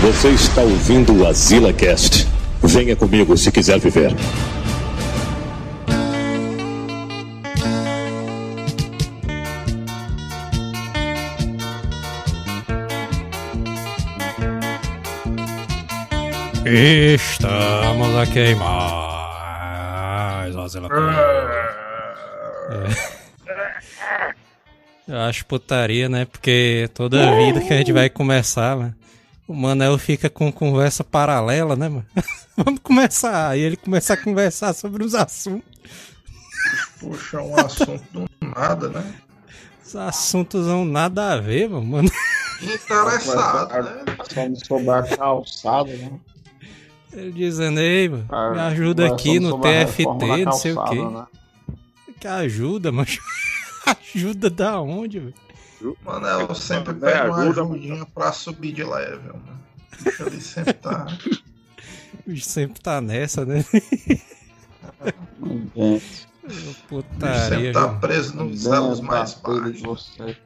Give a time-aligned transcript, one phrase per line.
[0.00, 2.28] Você está ouvindo o Azila Cast.
[2.62, 4.14] Venha comigo se quiser viver.
[16.64, 19.18] Estamos a queimar.
[20.64, 21.58] Azila Cast.
[25.08, 25.08] É.
[25.08, 26.26] Eu acho putaria, né?
[26.26, 28.94] Porque toda vida que a gente vai começar, mano,
[29.48, 32.06] o Manel fica com conversa paralela, né, mano?
[32.56, 33.48] Vamos começar.
[33.48, 35.66] Aí ele começa a conversar sobre os assuntos.
[37.00, 39.14] Puxa, um assunto do nada, né?
[39.84, 42.10] Os assuntos não nada a ver, mano.
[42.60, 44.04] Interessado, né?
[44.34, 46.10] Falando sobre a calçada, né?
[47.12, 50.96] Ele dizendo, ei, mano, Ah, me ajuda aqui no TFT, da não sei o calçada,
[50.96, 51.02] quê.
[51.08, 51.26] né?
[52.20, 53.18] Que ajuda, mas
[54.14, 55.34] ajuda da onde, velho?
[56.04, 59.60] Mano, eu sempre Né, pego uma ajudinha pra subir de level, mano.
[60.02, 61.06] Bicho ali sempre tá.
[62.26, 63.64] O bicho sempre tá nessa, né?
[65.00, 66.28] Bicho
[66.88, 69.80] Putaria, sempre tá preso nos elos mais baixos.
[69.82, 70.36] você.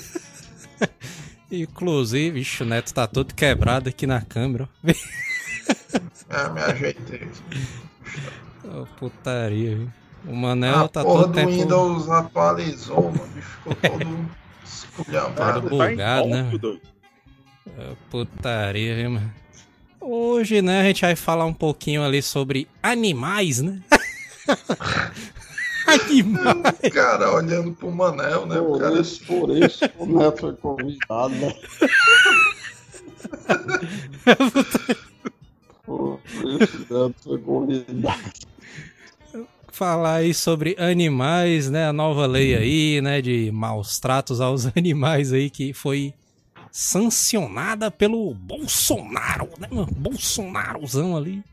[1.50, 4.68] Inclusive, bicho, o Neto tá todo quebrado aqui na câmera.
[4.84, 4.88] ó.
[6.28, 7.28] É, me ajeitei.
[8.98, 9.92] Putaria, viu?
[10.26, 13.22] O Manel a tá porra todo do tempo Windows atualizou, mano.
[13.22, 14.30] O bicho ficou todo
[14.64, 15.62] esculhambado.
[15.62, 15.78] bom.
[15.78, 16.80] bugado, né, doido.
[17.66, 19.32] Ô, putaria, viu, mano?
[20.00, 23.80] Hoje, né, a gente vai falar um pouquinho ali sobre animais, né?
[25.86, 26.92] animais.
[26.92, 28.58] Cara, olhando pro Manel, né?
[28.58, 31.54] O Por cara isso, por isso o Neto foi convidado, né?
[35.86, 36.20] Por
[36.60, 38.18] isso o Neto foi convidado.
[39.76, 41.86] Falar aí sobre animais, né?
[41.86, 43.20] A nova lei aí, né?
[43.20, 46.14] De maus tratos aos animais aí que foi
[46.72, 49.68] sancionada pelo Bolsonaro, né?
[49.70, 49.86] mano?
[49.94, 51.44] Bolsonarozão ali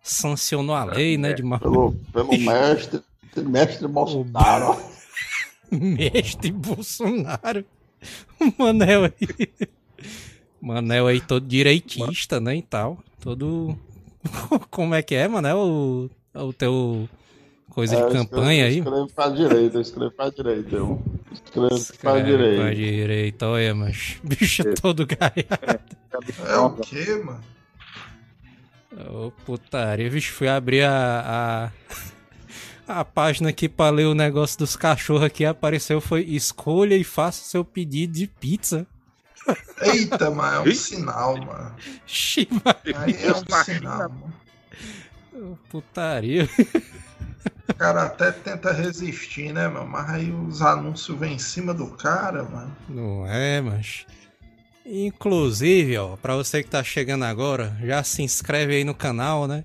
[0.00, 1.32] sancionou a lei, né?
[1.32, 1.58] De ma...
[1.58, 3.02] Pelo, pelo mestre,
[3.36, 4.80] mestre Bolsonaro.
[5.68, 7.64] mestre Bolsonaro.
[8.38, 9.48] O Manel aí.
[10.60, 12.54] Manel aí todo direitista, né?
[12.54, 12.98] E tal.
[13.20, 13.76] Todo.
[14.70, 15.58] Como é que é, Manel?
[15.58, 17.08] O, o teu
[17.70, 18.78] coisa É, de campanha aí?
[18.78, 20.76] escrevo, Escreve pra direita, eu escrevo pra direita.
[20.76, 21.02] Eu
[21.32, 22.62] escrevo pra Escreve direita.
[22.62, 25.80] Pra direita, olha, mas bicho é todo gaiado.
[26.46, 27.40] é o quê, mano?
[29.10, 31.70] Ô, putaria, bicho, fui abrir a,
[32.88, 37.04] a, a página aqui pra ler o negócio dos cachorros aqui, apareceu, foi escolha e
[37.04, 38.86] faça seu pedido de pizza.
[39.80, 41.74] Eita, mano, é um sinal, mano.
[42.06, 44.34] Xi, mas, Aí é um sinal, mano.
[45.32, 46.48] ô, putaria.
[47.68, 49.86] O cara até tenta resistir, né, mano?
[49.88, 52.76] Mas aí os anúncios vêm em cima do cara, mano.
[52.88, 54.06] Não é, mas...
[54.90, 59.62] Inclusive, ó, pra você que tá chegando agora, já se inscreve aí no canal, né?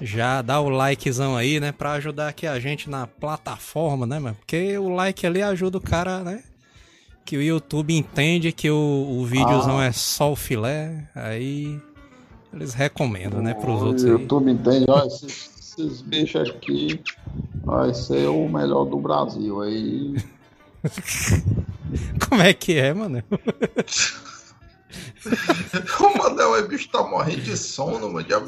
[0.00, 1.70] Já dá o likezão aí, né?
[1.70, 4.36] Pra ajudar aqui a gente na plataforma, né, mano?
[4.36, 6.42] Porque o like ali ajuda o cara, né?
[7.26, 8.74] Que o YouTube entende que o,
[9.20, 9.84] o videozão Ah.
[9.84, 11.78] é só o filé, aí
[12.52, 14.10] eles recomendam, né, pros O outros aí.
[14.12, 17.00] YouTube entende, ó, esses, esses bichos aqui
[17.64, 19.62] vai ser o melhor do Brasil.
[19.62, 20.14] Aí
[22.28, 23.22] Como é que é, mano?
[25.98, 28.28] O Manel, o bicho tá morrendo de sono, mano.
[28.28, 28.38] Já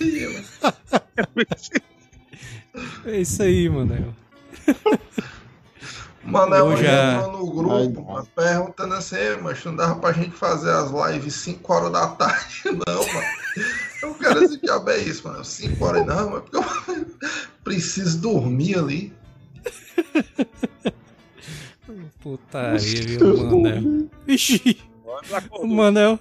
[0.00, 0.46] aí, mano.
[3.04, 4.14] É isso aí, mano.
[6.30, 10.30] O Manel já- entrou no grupo, Ai, perguntando assim, "Ei, mas não dava pra gente
[10.30, 13.26] fazer as lives 5 horas da tarde, não, mano.
[14.02, 15.44] Eu quero esse diabo é isso, mano.
[15.44, 17.06] 5 horas não, mas porque eu
[17.64, 19.12] preciso dormir ali.
[22.22, 24.08] Putaria, viu, Manel?
[24.28, 24.78] Ixi,
[25.52, 25.66] o.
[25.66, 26.18] Manel.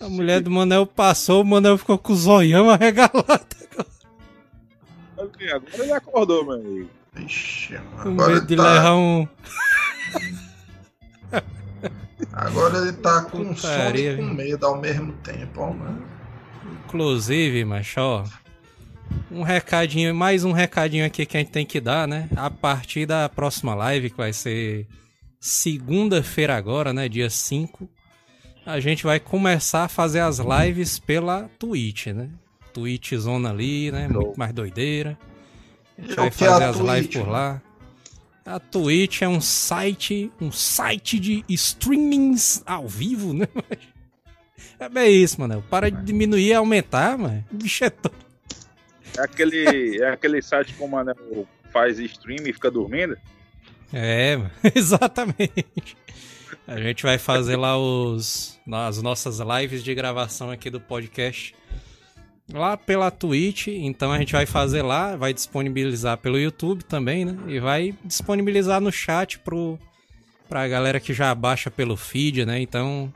[0.00, 3.56] A mulher do Manel passou, o Manel ficou com o zoião arregalado.
[5.16, 6.90] Agora ele acordou, meu amigo.
[7.18, 8.02] Ixi, mano.
[8.02, 9.28] Com Agora medo de ele, tá, levar um.
[12.32, 16.02] agora ele tá com sono Putaria, e com medo ao mesmo tempo, ó, mano.
[16.84, 18.24] Inclusive, macho, ó.
[19.30, 22.28] Um recadinho, mais um recadinho aqui que a gente tem que dar, né?
[22.36, 24.86] A partir da próxima live, que vai ser
[25.40, 27.08] segunda-feira agora, né?
[27.08, 27.88] Dia 5.
[28.64, 32.28] A gente vai começar a fazer as lives pela Twitch, né?
[32.72, 34.08] Twitch zona ali, né?
[34.08, 35.16] Muito mais doideira.
[35.98, 37.62] A gente vai é fazer a as lives Twitch, por lá.
[38.44, 43.46] A Twitch é um site, um site de streamings ao vivo, né?
[44.78, 45.64] É bem isso, mano.
[45.70, 47.42] Para de diminuir e aumentar, mano.
[47.50, 48.14] O bicho é todo.
[49.16, 53.16] É aquele, é aquele site que o Manel faz stream e fica dormindo.
[53.90, 54.50] É, mano.
[54.74, 55.96] exatamente.
[56.66, 61.54] A gente vai fazer lá os as nossas lives de gravação aqui do podcast
[62.52, 67.36] lá pela Twitch, então a gente vai fazer lá, vai disponibilizar pelo YouTube também, né?
[67.48, 69.78] E vai disponibilizar no chat pro
[70.48, 72.60] pra galera que já baixa pelo feed, né?
[72.60, 73.12] Então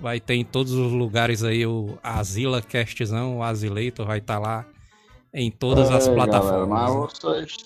[0.00, 4.40] vai ter em todos os lugares aí o Asila Castzão, o Asileito vai estar tá
[4.40, 4.64] lá
[5.32, 6.50] em todas as É, plataformas.
[6.50, 6.96] galera, né?
[6.96, 7.56] mas, vocês,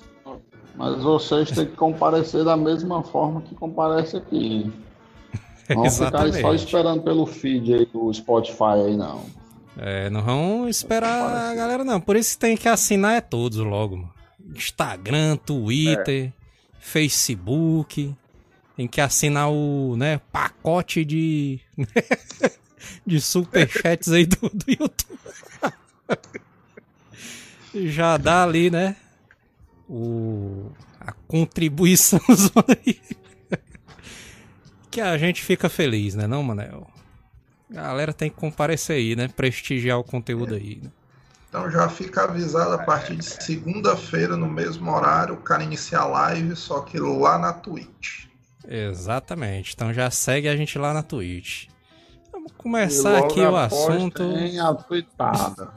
[0.74, 4.70] mas vocês têm que comparecer da mesma forma que comparece aqui.
[5.70, 9.43] Não ficar só esperando pelo feed aí do Spotify aí, não.
[9.76, 12.00] É, não vão esperar a galera, não.
[12.00, 14.14] Por isso tem que assinar é todos logo, mano.
[14.54, 16.32] Instagram, Twitter,
[16.78, 18.14] Facebook.
[18.76, 21.60] Tem que assinar o né, pacote de.
[23.06, 25.20] de superchats aí do, do YouTube.
[27.90, 28.96] Já dá ali, né?
[29.88, 32.20] O, a contribuição
[32.68, 33.00] aí.
[34.90, 36.93] que a gente fica feliz, né, não, Manel?
[37.74, 39.26] Galera tem que comparecer aí, né?
[39.26, 40.80] Prestigiar o conteúdo aí.
[40.80, 40.90] Né?
[41.48, 46.06] Então já fica avisado a partir de segunda-feira, no mesmo horário, o cara iniciar a
[46.06, 48.26] live, só que lá na Twitch.
[48.66, 49.72] Exatamente.
[49.74, 51.66] Então já segue a gente lá na Twitch.
[52.30, 54.34] Vamos começar aqui o assunto.
[54.34, 55.68] Tem a tweetada.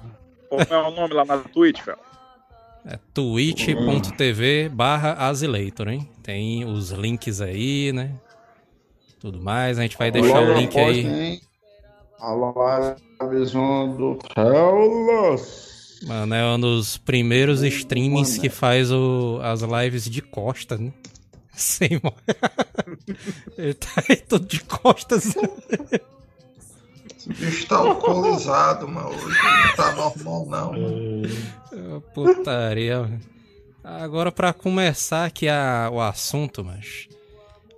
[0.49, 1.97] Como é o nome lá na Twitch, velho?
[2.85, 6.09] É twitch.tv barra Azileitor, hein?
[6.21, 8.13] Tem os links aí, né?
[9.19, 9.79] Tudo mais.
[9.79, 11.41] A gente vai deixar o link aí.
[12.19, 15.99] A livezona do Telos.
[16.05, 18.41] Mano, é um dos primeiros streamings Mano.
[18.41, 20.91] que faz o, as lives de costas, né?
[21.53, 22.13] Sem mo-
[23.57, 25.35] Ele tá aí todo de costas.
[27.17, 29.09] Esse bicho tá alcoolizado, mano.
[29.09, 31.97] Hoje não tá normal, não.
[31.97, 32.99] Ô, Putaria.
[33.01, 33.19] mano.
[33.83, 37.07] Agora, pra começar aqui a, o assunto, mas.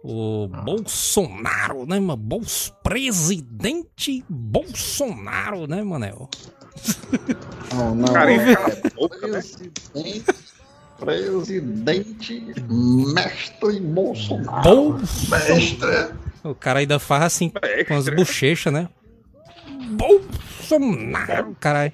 [0.03, 2.15] O Bolsonaro, né, mano?
[2.15, 2.73] Bols...
[2.81, 6.29] Presidente Bolsonaro, né, Manel?
[7.75, 8.13] Não, não.
[8.13, 8.55] Carinha, é né?
[9.19, 10.25] presidente,
[10.97, 12.53] presidente
[13.13, 14.63] Mestre Bolsonaro.
[14.63, 15.29] Bols...
[15.29, 16.13] Mestre,
[16.43, 17.85] O cara ainda faz assim Mestre.
[17.85, 18.89] com as bochechas, né?
[19.91, 21.91] Bolsonaro, caralho.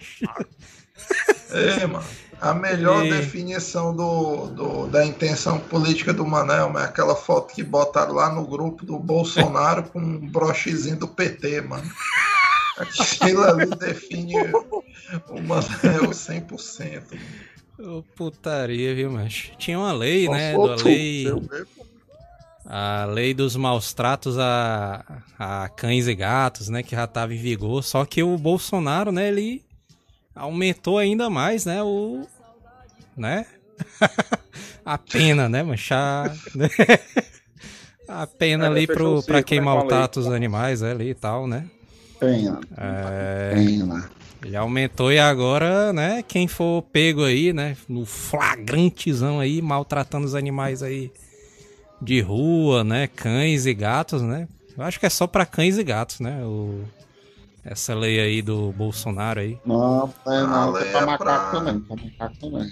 [1.51, 2.05] é, mano.
[2.41, 7.63] A melhor E- definição do, do- da intenção política do Manel é aquela foto que
[7.63, 11.89] botaram lá no grupo do Bolsonaro com um brochezinho do PT, mano.
[12.77, 14.35] Aquilo ali define
[15.29, 17.03] o Manel 100%.
[17.79, 20.51] Ô, putaria, viu, mas Tinha uma lei, né?
[20.53, 21.25] Da tudo, lei.
[22.67, 25.03] A lei dos maus tratos a,
[25.37, 29.27] a cães e gatos, né, que já estava em vigor, só que o Bolsonaro, né,
[29.27, 29.63] ele
[30.35, 32.27] aumentou ainda mais, né, o
[33.17, 33.45] né?
[34.85, 36.35] a pena, né, manchar
[38.07, 41.13] a pena É, ali pro para ciclo, quem né, maltrata os animais é, ali e
[41.15, 41.65] tal, né?
[42.19, 44.09] Pena, É, pena.
[44.43, 50.35] ele aumentou e agora, né, quem for pego aí, né, no flagrantezão aí, maltratando os
[50.35, 51.11] animais aí
[52.01, 54.47] de rua, né, cães e gatos, né?
[54.77, 56.83] Eu acho que é só pra cães e gatos, né, o...
[57.65, 59.59] essa lei aí do Bolsonaro aí.
[59.65, 62.71] Não, é não, lei é pra é macaco pra- também, pra macaco também.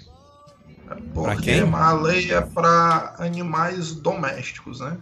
[1.14, 1.74] Porque quem?
[1.74, 4.98] a lei é para animais domésticos, né?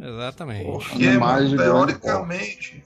[0.00, 0.64] Exatamente.
[0.64, 2.84] Porque, Animais teoricamente.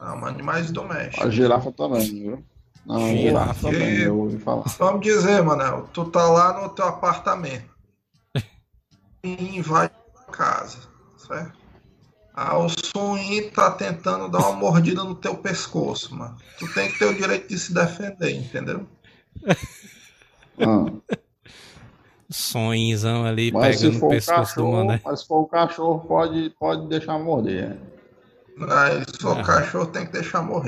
[0.00, 1.26] Não, animais domésticos.
[1.26, 2.44] A girafa também, viu?
[2.86, 3.18] Não, a Girafa.
[3.54, 4.62] girafa também, Que- eu ouvi falar.
[4.78, 7.68] Vamos dizer, Manel, tu tá lá no teu apartamento
[9.24, 9.92] e invade
[10.28, 10.78] a casa,
[11.16, 11.57] certo?
[12.40, 16.36] Ah, o sonho tá tentando dar uma mordida no teu pescoço, mano.
[16.56, 18.86] Tu tem que ter o direito de se defender, entendeu?
[20.60, 20.86] Ah,
[22.28, 25.00] Sonhozão ali mas se pegando o for o pescoço do mano, cachorro, né?
[25.04, 27.76] mas se for o cachorro, pode, pode deixar morder.
[28.68, 29.42] Aí, se for Ah.
[29.44, 30.42] cachorro, tem que deixar.
[30.42, 30.60] Não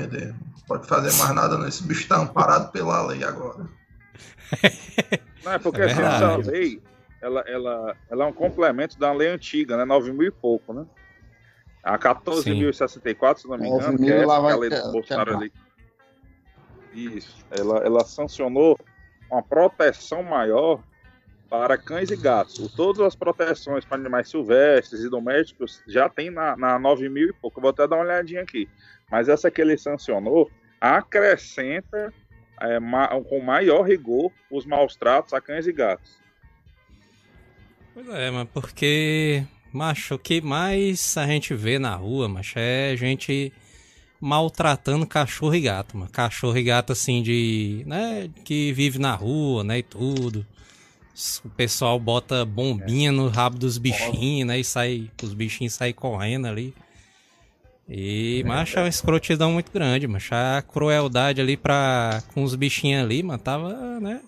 [0.67, 1.67] pode fazer mais nada, não.
[1.67, 3.65] Esse bicho tá amparado pela lei agora.
[5.43, 6.81] Não, é porque É assim, essa lei,
[7.21, 9.83] ela, ela, ela é um complemento da lei antiga, né?
[9.83, 10.85] 9 mil e pouco, né?
[11.83, 14.91] A 14.064, se não me engano, 9.000 que é essa que é a lei do
[14.91, 15.53] Bolsonaro ali.
[16.93, 17.45] Isso.
[17.49, 18.77] Ela, ela sancionou
[19.31, 20.83] uma proteção maior
[21.49, 22.73] para cães e gatos.
[22.75, 27.33] Todas as proteções para animais silvestres e domésticos já tem na, na 9 mil e
[27.33, 27.59] pouco.
[27.59, 28.69] Eu vou até dar uma olhadinha aqui.
[29.09, 32.13] Mas essa que ele sancionou acrescenta
[32.59, 36.19] é, ma- com maior rigor os maus tratos a cães e gatos.
[37.93, 42.95] Pois é, mas porque, macho, o que mais a gente vê na rua, macho, é
[42.95, 43.51] gente
[44.21, 46.11] maltratando cachorro e gato, mano.
[46.11, 47.83] Cachorro e gato, assim, de.
[47.87, 48.29] né?
[48.45, 49.79] Que vive na rua, né?
[49.79, 50.45] E tudo.
[51.43, 54.59] O pessoal bota bombinha no rabo dos bichinhos, né?
[54.59, 55.09] E sai.
[55.21, 56.73] Os bichinhos saem correndo ali.
[57.89, 60.33] E, macho, é uma escrotidão muito grande, macho.
[60.33, 64.21] A crueldade ali pra, com os bichinhos ali, mano, tava, né?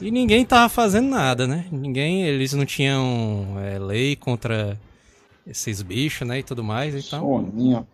[0.00, 1.66] E ninguém tava fazendo nada, né?
[1.70, 4.78] Ninguém, eles não tinham é, lei contra
[5.46, 6.38] esses bichos, né?
[6.38, 7.20] E tudo mais, então...
[7.20, 7.86] Soninha.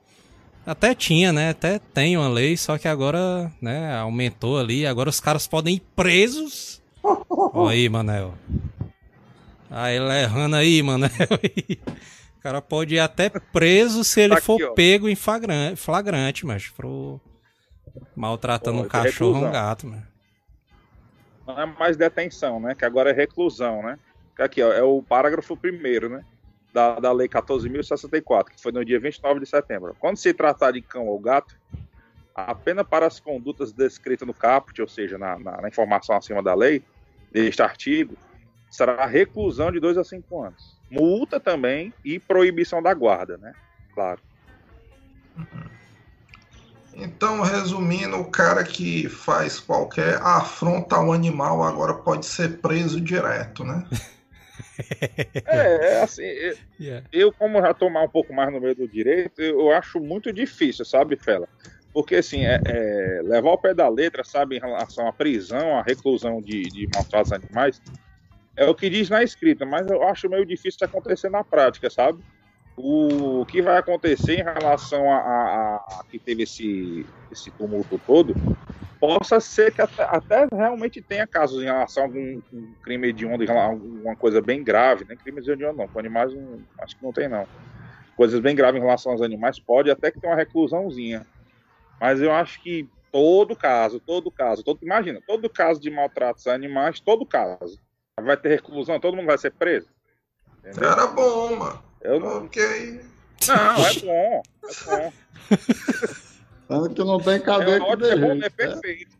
[0.66, 1.50] Até tinha, né?
[1.50, 4.84] Até tem uma lei, só que agora, né, aumentou ali.
[4.84, 6.82] Agora os caras podem ir presos.
[7.54, 8.34] Olha aí, Manel.
[9.70, 11.08] Aí ele errando aí, Manel.
[12.36, 14.72] o cara pode ir até preso se ele Tá aqui, for ó.
[14.74, 17.20] pego em flagrante, flagrante mas pro
[18.16, 20.02] maltratando Ó, um é cachorro ou um gato, mano.
[21.46, 22.74] Não é mais detenção, né?
[22.74, 23.98] Que agora é reclusão, né?
[24.38, 26.24] Aqui, ó, é o parágrafo primeiro, né?
[26.72, 29.96] Da, da Lei 14.064, que foi no dia 29 de setembro.
[29.98, 31.54] Quando se tratar de cão ou gato,
[32.34, 36.42] a pena para as condutas descritas no caput, ou seja, na, na- na informação acima
[36.42, 36.82] da lei,
[37.32, 38.14] deste artigo,
[38.70, 40.76] será reclusão de 2 a 5 anos.
[40.90, 43.54] Multa também e proibição da guarda, né?
[43.94, 44.20] Claro.
[46.98, 53.64] Então, resumindo, o cara que faz qualquer afronta ao animal agora pode ser preso direto,
[53.64, 53.84] né?
[55.48, 57.06] É, é assim, é- Yeah.
[57.10, 60.30] eu, como já tô mais um pouco mais no meio do direito, eu acho muito
[60.30, 61.48] difícil, sabe, Fela?
[61.92, 65.82] Porque, assim, é, é, levar ao pé da letra, sabe, em relação à prisão, à
[65.82, 67.80] reclusão de, de maltratos animais,
[68.56, 72.18] é o que diz na escrita, mas eu acho meio difícil acontecer na prática, sabe?
[72.76, 78.36] O que vai acontecer em relação a, a- a- que teve esse, esse tumulto todo,
[79.00, 83.50] possa ser que até, até realmente tenha casos em relação a algum um crime hediondo,
[83.50, 87.28] alguma coisa bem grave, nem crime hediondo não, com animais não- acho que não tem
[87.28, 87.48] não.
[88.14, 91.26] Coisas bem graves em relação aos animais pode até que ter uma reclusãozinha.
[92.00, 96.54] Mas eu acho que todo caso, todo caso, todo, imagina, todo caso de maltratos a
[96.54, 97.78] animais, todo caso,
[98.20, 99.88] vai ter reclusão, todo mundo vai ser preso.
[100.58, 100.90] Entendeu?
[100.90, 101.85] Era bom, mano.
[102.00, 103.00] Eu não, Ok.
[103.48, 105.12] não, é bom, é bom.
[106.68, 108.50] Tanto que não tem É cadeia que ótimo, é bom, não é jeito, né?
[108.50, 109.16] perfeito.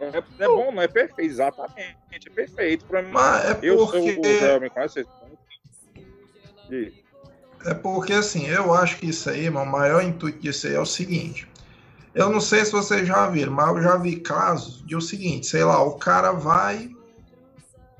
[0.00, 1.96] É, é bom, não é perfeito, exatamente.
[2.12, 3.10] É perfeito pra mim.
[3.12, 5.06] Mas é Eu sou porque, o Zé, me conhece?
[7.64, 10.80] é porque assim, eu acho que isso aí, mano, o maior intuito disso aí é
[10.80, 11.46] o seguinte.
[12.14, 15.46] Eu não sei se vocês já viram, mas eu já vi casos de o seguinte,
[15.46, 16.90] sei lá, o cara vai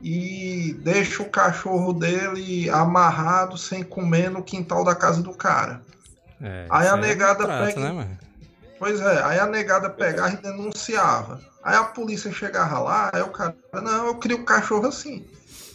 [0.02, 5.80] e deixa o cachorro dele amarrado sem comer no quintal da casa do cara.
[6.40, 8.08] É, Aí a é negada maltrato, pega- né?
[8.78, 11.40] Pois é, aí a negada pegava e denunciava.
[11.62, 15.24] Aí a polícia chegava lá, aí o cara, não, eu crio o cachorro assim.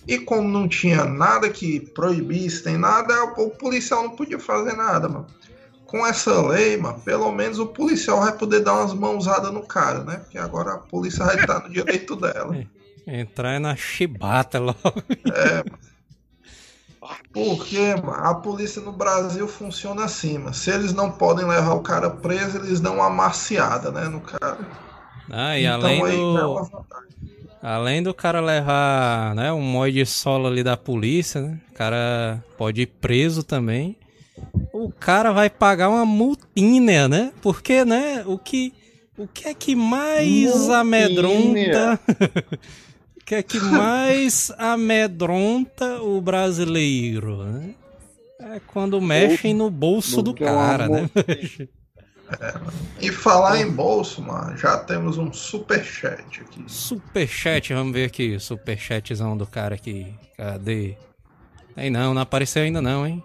[0.06, 5.08] E como não tinha nada que proibisse, nem nada, o policial não podia fazer nada,
[5.08, 5.28] mano.
[5.86, 10.04] Com essa lei, mano, pelo menos o policial vai poder dar umas mãozadas no cara,
[10.04, 10.18] né?
[10.18, 12.54] Porque agora a polícia vai estar no direito dela.
[13.08, 14.76] Entrar é na chibata logo.
[17.32, 20.54] Porque mano, a polícia no Brasil funciona assim, mano.
[20.54, 24.58] Se eles não podem levar o cara preso, eles dão uma maciada, né, no cara.
[25.30, 26.60] Ah, e então além aí do.
[26.60, 26.98] é.
[27.62, 31.60] Além do cara levar, né, um de solo ali da polícia, né?
[31.72, 33.96] O cara pode ir preso também.
[34.74, 37.32] O cara vai pagar uma multinha, né?
[37.42, 38.74] Porque, né, o que
[39.18, 40.78] o que é que mais Multinha.
[40.78, 42.00] amedronta
[43.28, 47.76] que é que mais amedronta o brasileiro, né?
[48.40, 51.10] É quando mexem no bolso do uma cara, né?
[53.00, 56.62] E falar em bolso, mano, já temos um superchat aqui.
[56.68, 60.14] Superchat, vamos ver aqui, superchatzão do cara aqui.
[60.36, 60.98] Cadê?
[61.74, 63.24] Tem não, não apareceu ainda não, hein?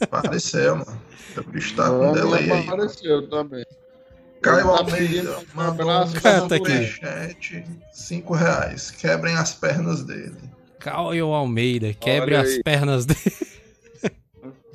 [0.00, 1.02] Apareceu, mano.
[1.36, 2.66] O bicho tá com delay aí.
[2.66, 3.64] apareceu também.
[4.42, 8.90] Caio Almeida um mandou abraço um tá superchat, 5 reais.
[8.90, 10.36] Quebrem as pernas dele.
[10.80, 13.36] Caio Almeida, quebre Olha as pernas dele.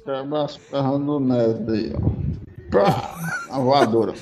[0.06, 2.28] Quebra as pernas do Ned aí, ó.
[2.72, 4.14] Pá, a voadora.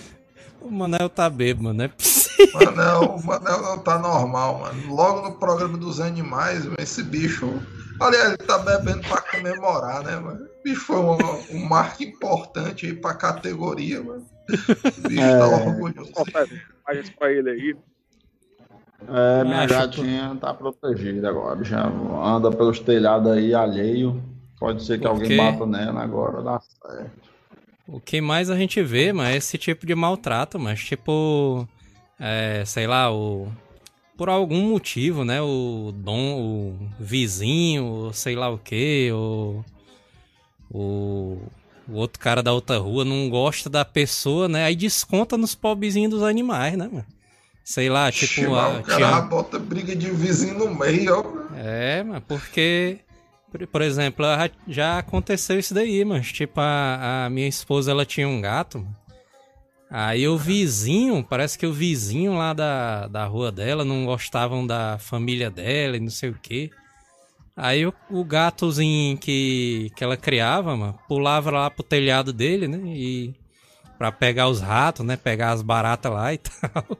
[0.59, 2.53] O Manel tá bêbado, é possível.
[2.53, 4.95] Manel, o Manel não tá normal, mano.
[4.95, 7.61] Logo no programa dos animais, esse bicho.
[8.01, 10.54] Aliás, ele tá bebendo pra comemorar, né, mano?
[10.65, 11.17] O bicho foi um,
[11.51, 14.25] um marco importante aí pra categoria, mano.
[14.49, 15.37] O bicho É.
[15.37, 16.11] tá orgulhoso.
[17.19, 17.75] Pra ele aí.
[19.07, 21.63] É, minha Acho gatinha tá protegida agora.
[21.63, 24.23] Já anda pelos telhados aí alheio.
[24.59, 27.29] Pode ser que Por alguém bata nela agora, dá certo.
[27.87, 31.67] O que mais a gente vê, mas é esse tipo de maltrato, mas tipo.
[32.19, 33.51] É, sei lá, o.
[34.17, 35.39] Por algum motivo, né?
[35.43, 39.63] O dom, o vizinho, ou sei lá o que, o.
[40.71, 41.37] O.
[41.87, 44.63] O outro cara da outra rua não gosta da pessoa, né?
[44.65, 47.05] Aí desconta nos pobrezinhos dos animais, né, mano?
[47.63, 48.55] Sei lá, tipo.
[48.55, 51.55] A- o cara bota briga de vizinho no meio, ó.
[51.55, 52.99] É, mas porque.
[53.71, 54.25] Por, exemplo,
[54.67, 58.79] já- aconteceu isso daí, mas tipo, a, a minha esposa ela tinha um gato.
[58.79, 58.95] mano.
[59.89, 64.97] Aí o vizinho, parece que o vizinho lá da, da rua dela não gostavam da
[64.97, 66.69] família dela e não sei o quê.
[67.55, 72.79] Aí o, o gatozinho que, que ela criava, mano, pulava lá pro telhado dele, né?
[72.85, 73.33] E
[73.97, 75.15] pra pegar os ratos, né?
[75.15, 76.97] Pegar as baratas lá e tal.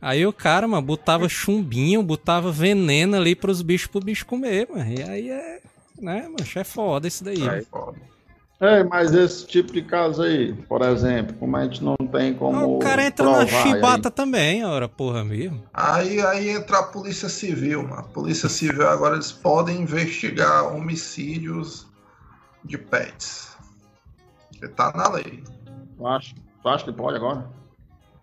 [0.00, 4.92] Aí o cara, mano, botava chumbinho, botava veneno ali pros bichos pro bicho comer, mano.
[4.92, 5.60] E aí é,
[6.00, 7.40] né, mancho, é foda isso daí.
[7.40, 7.46] Aí.
[7.46, 7.66] mano.
[7.70, 8.15] Foda.
[8.58, 12.76] É, mas esse tipo de caso aí, por exemplo, como a gente não tem como.
[12.76, 15.62] o cara entra na chibata também, ora, porra mesmo.
[15.74, 18.00] Aí, aí entra a Polícia Civil, mano.
[18.00, 21.86] A Polícia Civil agora eles podem investigar homicídios
[22.64, 23.54] de pets.
[24.50, 25.24] Porque tá na lei.
[25.26, 25.44] aí.
[25.98, 27.46] Tu acha, tu acha que pode agora?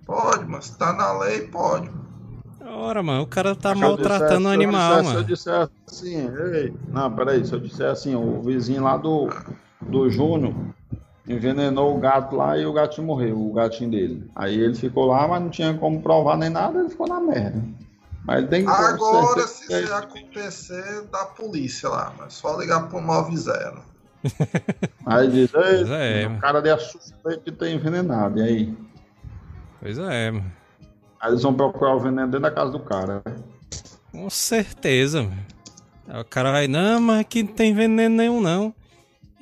[0.04, 1.92] Pode, mas tá na lei, pode.
[2.66, 5.70] Ora, mano, o cara tá Se maltratando o animal, se eu disser, mano.
[5.88, 9.30] Se eu disser assim, ei, não, peraí, se eu disser assim, o vizinho lá do,
[9.90, 10.54] do Júnior
[11.28, 14.30] envenenou o gato lá e o gatinho morreu, o gatinho dele.
[14.36, 17.64] Aí ele ficou lá, mas não tinha como provar nem nada, ele ficou na merda.
[18.26, 23.02] Mas tem que Agora, se certeza isso acontecer, da polícia lá, mas só ligar pro
[23.02, 23.94] 90.
[25.06, 28.78] Aí diz, ei, Pois é, o cara deu a suspeita de ter envenenado, e aí?
[29.82, 30.52] Pois é, mano.
[31.20, 33.22] Aí eles vão procurar o veneno dentro da casa do cara.
[33.26, 33.36] né?
[34.14, 35.46] Com certeza, mano.
[36.08, 38.74] Aí o cara vai, não, mas aqui não tem veneno nenhum, não.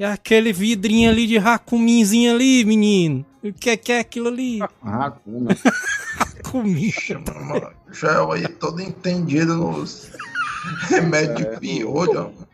[0.02, 3.24] E aquele vidrinho ali de racuminzinho ali, menino.
[3.44, 4.58] O que é que é aquilo ali?
[4.82, 5.56] Racuna.
[6.18, 7.24] Racuminho.
[7.46, 10.12] Mano, Gel aí todo entendido nos
[10.90, 12.34] remédios de piolho.
[12.36, 12.46] ó.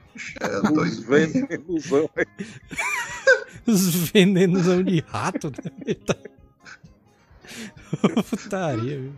[0.41, 2.27] É venenozão aí.
[3.65, 5.71] Os venenos de rato, né?
[5.87, 6.17] Eita.
[8.29, 9.13] Putaria, viu?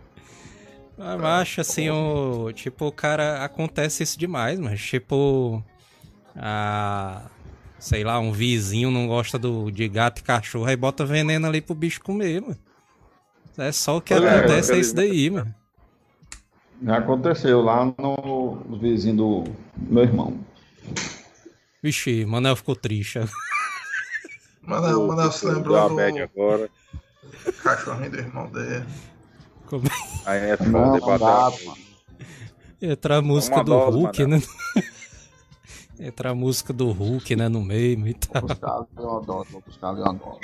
[0.96, 2.52] Mas acho assim, o.
[2.52, 3.44] Tipo, o cara.
[3.44, 5.64] Acontece isso demais, mas tipo.
[6.36, 7.28] A.
[7.80, 11.62] Sei lá, um vizinho não gosta do, de gato e cachorro, aí bota veneno ali
[11.62, 12.58] pro bicho comer, mano.
[13.56, 15.54] É só o que Pois é, acontece, é, isso daí, mano.
[16.86, 19.44] Aconteceu lá no, vizinho do
[19.76, 20.38] meu irmão.
[21.82, 23.18] Vixe, Manel ficou triste.
[24.62, 26.70] Mano, mano, se lembrou do agora.
[27.62, 28.84] cachorrinho do irmão dele.
[29.66, 29.88] Como-
[30.26, 31.16] Aí é Não, foda
[33.18, 34.42] a música uma do dose, Hulk, né?
[36.00, 38.40] Entra a música do Hulk, né, no meio e tal.
[38.40, 40.38] Vou buscar Leodoro, vou buscar Leodoro.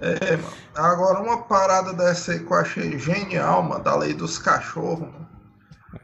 [0.00, 0.52] É, mano.
[0.74, 5.24] Agora, uma parada dessa aí que eu achei genial, mano, da lei dos cachorros, mano.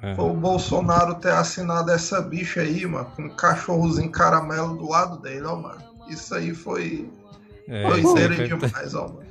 [0.01, 0.15] É.
[0.15, 5.19] Foi o Bolsonaro ter assinado essa bicha aí, mano, com um cachorrozinho caramelo do lado
[5.19, 5.83] dele, ó, mano.
[6.09, 7.11] Isso aí foi
[7.69, 9.27] É, doideira foi- demais, ó, mano.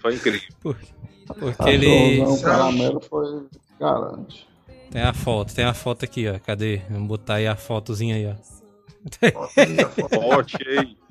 [0.00, 0.48] Foi incrível.
[0.62, 2.18] Porque ele.
[2.20, 3.46] Cachorrozão, caramelo foi
[3.80, 4.46] garante.
[4.94, 6.38] Tem a foto, tem a foto aqui, ó.
[6.38, 6.80] Cadê?
[6.88, 8.34] Vamos botar aí a fotozinha aí, ó.
[10.08, 10.96] Forte aí.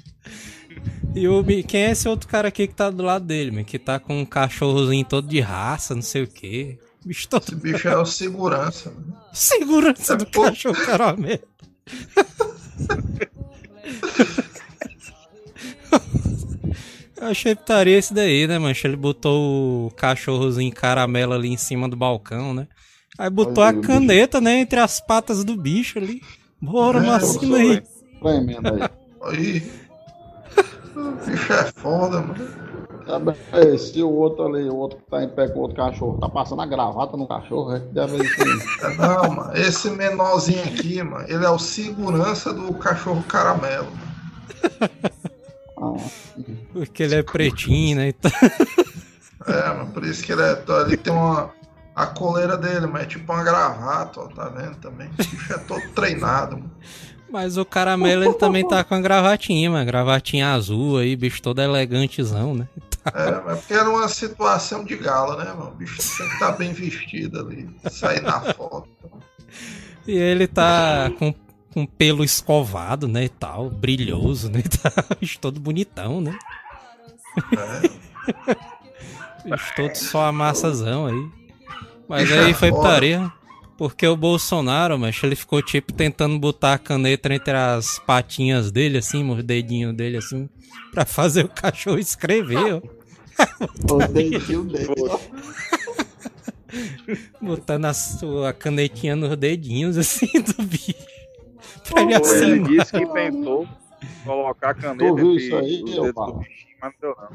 [1.13, 3.63] E o, mi- quem é esse outro cara aqui que tá do lado dele, mano?
[3.65, 6.79] Que tá com um cachorrozinho todo de raça, não sei o quê.
[7.05, 7.43] Bicho todo.
[7.43, 9.15] Esse bicho é o segurança, mano.
[9.31, 10.41] Segurança do Pô.
[10.43, 11.43] cachorro caramelo.
[17.15, 18.87] Eu achei putaria esse daí, né, mancha?
[18.87, 22.67] Ele botou o cachorrozinho caramelo ali em cima do balcão, né?
[23.17, 26.21] Aí botou Olha a caneta, né, entre as patas do bicho ali.
[26.61, 27.83] Bora, É, Marcino aí.
[28.21, 28.89] Tremendo aí.
[29.23, 29.71] Aí.
[30.95, 32.63] O bicho é foda, mano.
[33.51, 36.17] É, se o outro ali, o outro que tá em pé com o outro cachorro,
[36.19, 38.93] tá passando a gravata no cachorro, é que deve isso aí.
[38.93, 39.57] É, Não, mano.
[39.57, 43.91] Esse menorzinho aqui, mano, ele é o segurança do cachorro caramelo.
[45.77, 46.01] mano.
[46.71, 48.07] Porque ele é pretinho, né?
[48.09, 48.31] e tal.
[49.47, 50.63] É, mano, por isso que ele é.
[50.81, 51.51] Ali tem uma.
[51.95, 55.09] A coleira dele, mas é tipo uma gravata, ó, tá vendo também?
[55.09, 56.71] O bicho é todo treinado, mano.
[57.33, 59.83] Mas o caramelo ele também tá com a gravatinha, mano.
[59.85, 62.67] Gravatinha azul aí, bicho todo elegantezão, né?
[63.11, 65.71] É, mas porque era uma situação de gala, né, mano?
[65.71, 68.87] O bicho tem que estar bem vestido ali, sair na foto.
[70.07, 71.33] E ele tá com,
[71.73, 76.37] com pelo escovado, né, e tal, brilhoso, né, tal, bicho todo bonitão, né?
[77.57, 79.49] É.
[79.49, 81.42] Bicho todo só a massazão aí.
[82.07, 83.31] Mas aí foi putaria,
[83.77, 88.97] porque o Bolsonaro, mas ele ficou tipo tentando botar a caneta entre as patinhas dele,
[88.97, 90.49] assim, os dedinhos dele, assim,
[90.91, 92.81] pra fazer o cachorro escrever, ó.
[94.11, 94.93] dedinho dele.
[95.09, 95.19] ó.
[97.41, 100.93] Botando a sua canetinha nos dedinhos, assim, do bicho.
[101.89, 102.67] Pra ele Ele assinar.
[102.69, 103.67] disse que tentou
[104.25, 105.41] colocar a caneta entre os
[105.99, 107.29] dedos do bichinho, mas não deu não.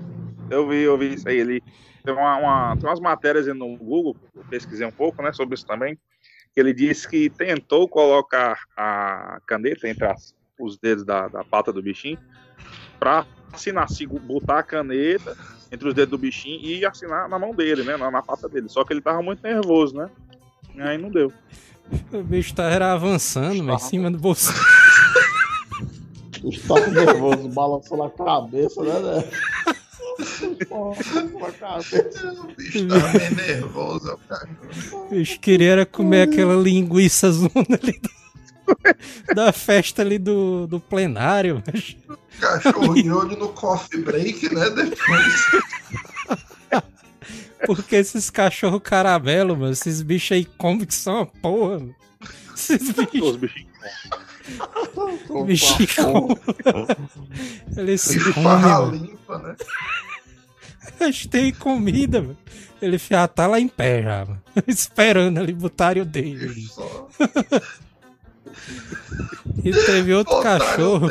[0.50, 1.38] Eu vi, eu vi isso aí.
[1.38, 1.62] Ele
[2.08, 5.54] tem, uma, uma- tem umas matérias aí no Google, eu pesquisei um pouco, né, sobre
[5.54, 5.98] isso também.
[6.54, 11.70] que ele disse que tentou colocar a caneta entre as, os dedos da, da pata
[11.72, 12.18] do bichinho
[12.98, 13.86] para assinar,
[14.22, 15.36] botar a caneta
[15.70, 17.96] entre os dedos do bichinho e assinar na mão dele, né?
[17.98, 18.68] Na, na pata dele.
[18.70, 20.08] Só que ele tava muito nervoso, né?
[20.74, 21.30] E aí não deu.
[22.12, 24.50] O bicho tá era avançando, mas em cima do bolso.
[26.42, 29.30] O bicho tava nervoso, balançou na cabeça, né, né?
[30.70, 30.94] O
[32.56, 34.48] bicho tava meio nervoso, cara.
[34.92, 37.50] O bicho queria era comer aquela linguiça zona
[37.82, 38.18] ali do-
[39.34, 41.62] da festa ali do, do plenário.
[41.66, 41.96] mas-
[42.40, 44.70] Cachorro de olho no coffee break, né?
[44.70, 45.46] Depois.
[47.66, 51.94] Porque esses cachorro caramelo, mano, esses bichos aí comem que são uma porra, mano.
[52.54, 53.68] Esses bichos, Os bichinhos.
[55.46, 56.36] bichos comem.
[57.76, 59.17] Eles Bicho comem,
[61.30, 62.24] têm comida.
[62.80, 64.42] Ele já tá lá em pé já, mano.
[64.66, 66.68] Esperando ali botarem o dele.
[69.64, 71.10] E teve outro botaram cachorro.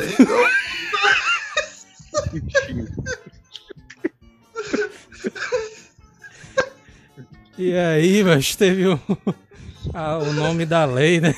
[7.58, 9.00] E aí, mas teve o,
[9.92, 11.34] ah, o nome da lei, né?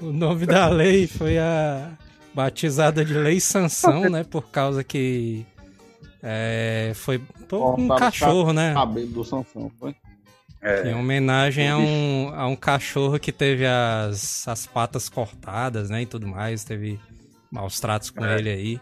[0.00, 1.92] O nome da lei foi a
[2.34, 4.24] batizada de Lei Sanção, né?
[4.24, 5.46] Por causa que
[6.22, 8.74] é, foi pô, um cachorro, né?
[8.74, 9.90] Cabelo do Sansão, foi?
[9.90, 16.02] Em É, homenagem a um, a um cachorro que teve as, as patas cortadas, né?
[16.02, 16.98] E tudo mais, teve
[17.50, 18.38] maus tratos com É.
[18.38, 18.80] ele aí.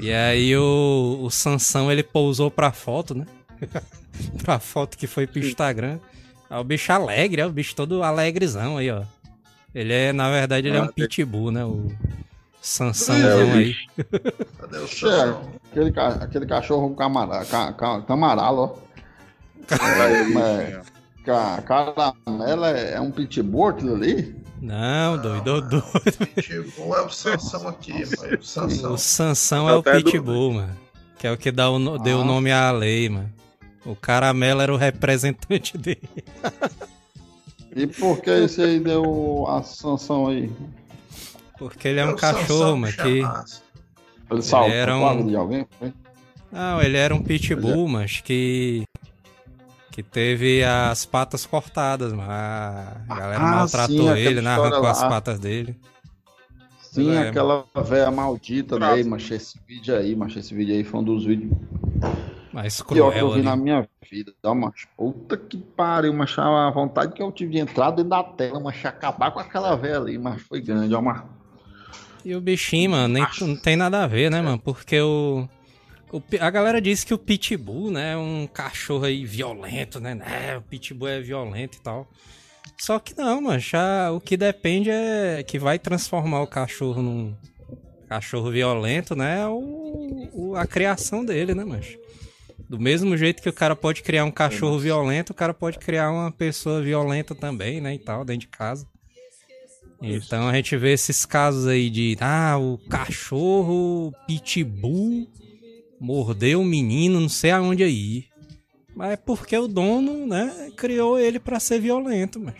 [0.00, 3.26] E aí o, o Sansão, ele pousou pra foto, né?
[4.42, 5.98] pra foto que foi pro Instagram.
[6.48, 9.02] Aí o bicho alegre, é o bicho todo alegrezão aí, ó.
[9.74, 11.64] Ele é, na verdade, ele é um Ah, tem- pitbull, né?
[11.66, 12.27] O É,
[12.68, 13.74] Sansãozão o aí.
[14.60, 15.52] Cadê o É, Sansão?
[15.70, 18.78] aquele, ca- aquele cachorro camara, ca, ca, camaralo,
[19.70, 19.74] ó.
[19.74, 20.80] é, É,
[21.24, 24.36] ca, caramelo é, é um pitbull aquilo ali?
[24.60, 25.82] Não, doido, doido.
[26.34, 28.38] Pitbull é o Sansão aqui, mano.
[28.40, 28.92] O Sansão.
[28.94, 30.76] O Sansão é o Até do- Pitbull, mano.
[31.18, 32.24] Que é o que dá o, no- deu o Ah.
[32.24, 33.32] nome à lei, mano.
[33.86, 36.08] O caramelo era o representante dele.
[37.74, 40.50] E por que esse aí deu a sanção aí?
[41.58, 43.22] Porque ele é um cachorro, mano, que...
[44.30, 45.66] Ele saltou era um- de alguém?
[45.78, 45.92] Foi?
[46.52, 48.84] Não, ele era um pitbull, mas que...
[49.90, 52.30] Que teve as patas cortadas, mano.
[52.30, 54.50] A galera Ah, maltratou sim, ele, né?
[54.50, 55.08] Arrancou história as lá.
[55.08, 55.76] patas dele.
[56.80, 57.28] Sim, É.
[57.28, 61.24] aquela véia maldita daí, mas esse vídeo aí, mas esse vídeo aí foi um dos
[61.24, 61.50] vídeos
[62.52, 63.42] Mais pior que eu cruel vi ali.
[63.42, 64.32] na minha vida.
[64.42, 68.22] Dá uma puta que pariu, mas a vontade que eu tive de entrar dentro da
[68.22, 71.22] tela, mas acabar com aquela véia ali, mas foi grande, ó, mas
[72.24, 74.58] E o bichinho, mano, nem, não tem nada a ver, né, mano?
[74.58, 75.48] Porque o,
[76.12, 80.14] o A galera diz que o Pitbull, né, é um cachorro aí violento, né?
[80.14, 82.08] né, O Pitbull é violento e tal.
[82.80, 83.58] Só que não, mano.
[83.58, 87.34] Já, o que depende é que vai transformar o cachorro num
[88.08, 89.40] cachorro violento, né?
[89.42, 91.96] é O, o- a criação dele, né, mas
[92.68, 96.10] Do mesmo jeito que o cara pode criar um cachorro violento, o cara pode criar
[96.10, 97.94] uma pessoa violenta também, né?
[97.94, 98.86] E tal, dentro de casa.
[100.00, 105.26] Então a gente vê esses casos aí de ah, o cachorro pitbull
[106.00, 108.26] mordeu o menino, não sei aonde aí.
[108.94, 112.54] Mas é porque o dono, né, criou ele pra ser violento, mas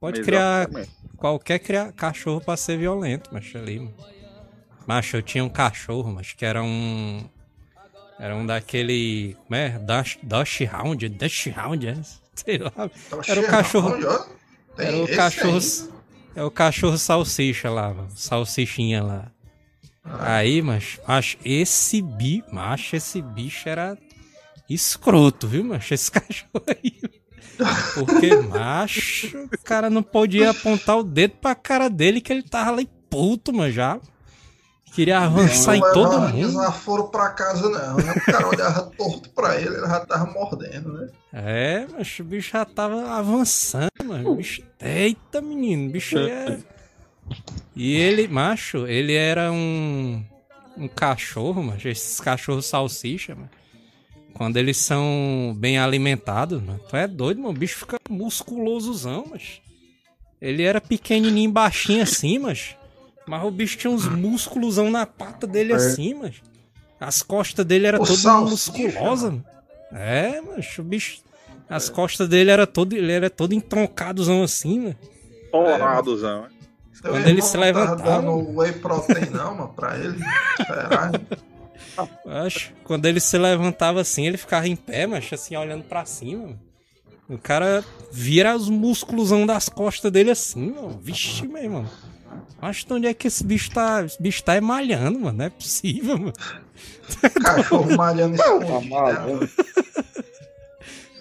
[0.00, 0.68] pode criar
[1.16, 3.94] qualquer cria- cachorro pra ser violento, mas ali, mano.
[4.86, 7.24] Macho, eu tinha um cachorro, mas que era um
[8.18, 9.70] era um daquele, como é?
[9.78, 11.96] Dash, Dash Hound, Dash Hound, é?
[12.34, 12.72] sei lá.
[13.26, 13.88] Era o cachorro-
[14.76, 15.93] Era o cachorro.
[16.36, 18.08] É o cachorro salsicha lá, mano.
[18.14, 19.30] Salsichinha lá.
[20.04, 23.96] Aí, mas, macho, esse bicho, macho, esse bicho era
[24.68, 25.94] escroto, viu, macho?
[25.94, 27.00] Esse cachorro aí.
[27.94, 32.72] Porque, macho, o cara não podia apontar o dedo pra cara dele que ele tava
[32.72, 34.00] lá puto, mano, já.
[34.94, 36.46] Queria avançar em Não todo levava mundo.
[36.46, 37.96] desaforo pra casa, não.
[37.96, 41.08] O cara olhava torto pra ele, ele já tava mordendo, né?
[41.32, 44.30] É, mas o bicho já tava avançando, mano.
[44.30, 44.62] O bicho.
[44.80, 46.58] Eita, menino, o bicho é.
[47.74, 50.24] E ele, macho, ele era um.
[50.76, 53.50] Um cachorro, mas esses cachorros salsicha, mano.
[54.34, 56.80] Quando eles são bem alimentados, mano.
[56.88, 57.54] Tu é doido, mano.
[57.54, 59.60] O bicho fica musculosozão, mas.
[60.40, 62.76] Ele era pequenininho, baixinho assim, mas.
[63.26, 66.42] Mas o bicho tinha uns músculosão na pata dele assim, mas.
[67.00, 69.44] As costas dele era O todas salsicha, musculosas, mano.
[69.92, 71.22] É, mas o bicho.
[71.68, 74.96] As costas dele era todo, ele era todo entroncadozão assim, mano.
[75.50, 76.42] Torradozão.
[76.42, 76.48] né?
[77.02, 80.18] Teu Quando ele se não tava levantava- dando whey protein, não, mano, pra ele.
[80.66, 81.10] Será?
[82.44, 82.72] Acho.
[82.84, 86.42] Quando ele se levantava assim, ele ficava em pé, mas assim, olhando pra cima.
[86.44, 86.60] mano.
[87.28, 87.82] O cara
[88.12, 90.98] vira os músculosão das costas dele assim, mano.
[91.02, 91.86] Vixe, meu irmão.
[92.60, 94.04] Acho que onde é que esse bicho tá.
[94.04, 95.38] Esse bicho tá emalhando, mano.
[95.38, 96.32] Não é possível, mano.
[97.42, 98.88] Cachorro malhando escondido.
[98.90, 99.48] mal, né?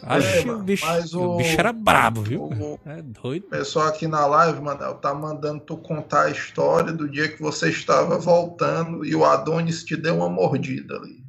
[0.06, 0.86] Acho É, que o bicho,
[1.18, 2.44] o o- bicho era brabo, viu?
[2.44, 3.46] o- É doido.
[3.46, 7.42] O pessoal aqui na live, Manel, tá mandando tu contar a história do dia que
[7.42, 11.24] você estava voltando e o Adonis te deu uma mordida ali.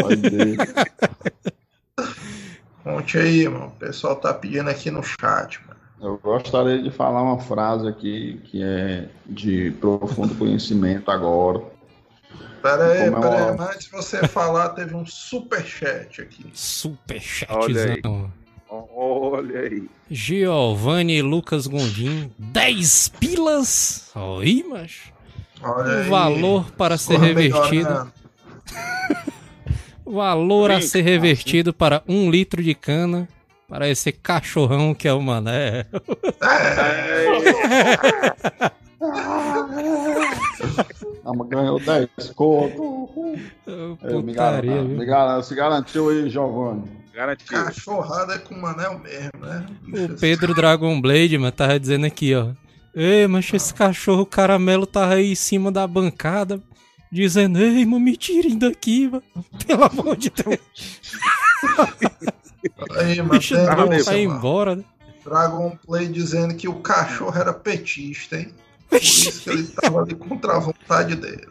[0.00, 0.56] Pode ver.
[2.82, 3.66] Conte aí, mano.
[3.66, 5.79] O pessoal tá pedindo aqui no chat, mano.
[6.00, 11.62] Eu gostaria de falar uma frase aqui que é de profundo conhecimento agora.
[12.62, 13.68] Pera aí, é pera aí.
[13.74, 16.46] antes de você falar, teve um super chat aqui.
[16.54, 18.02] Super Olha aí.
[18.68, 19.88] Olha aí.
[20.10, 24.10] Giovanni Lucas Gondim, 10 pilas.
[24.14, 25.12] Oi, macho.
[25.62, 26.08] Olha O aí.
[26.08, 27.88] valor para ser Corra revertido.
[27.88, 28.12] melhorando.
[30.06, 33.28] Valor a Brinca, ser revertido para um litro de cana.
[33.70, 35.86] Para esse cachorrão que é o Mané.
[41.24, 42.82] Ah, ganhou 10 conto.
[42.82, 43.36] Ô,
[44.02, 44.98] É, me, Putaria, gar- viu?
[44.98, 46.84] me gar- se garantiu aí, Giovanni.
[47.14, 47.50] Garantido.
[47.50, 49.66] Cachorrada é com o Manel mesmo, né?
[50.14, 52.48] O Pedro Dragon Blade, mano, tava dizendo aqui, ó.
[52.94, 56.60] Ei, mas esse cachorro caramelo tava aí em cima da bancada,
[57.12, 59.22] dizendo, ei, mano, me tirem daqui, mano.
[59.66, 60.58] Pelo amor de Deus.
[62.98, 64.18] Aí, O mano, bicho ir mano.
[64.18, 64.84] embora, né?
[65.24, 68.52] Dragon Play dizendo que o cachorro era petista, hein?
[68.88, 71.46] Por isso que ele tava ali contra a vontade dele.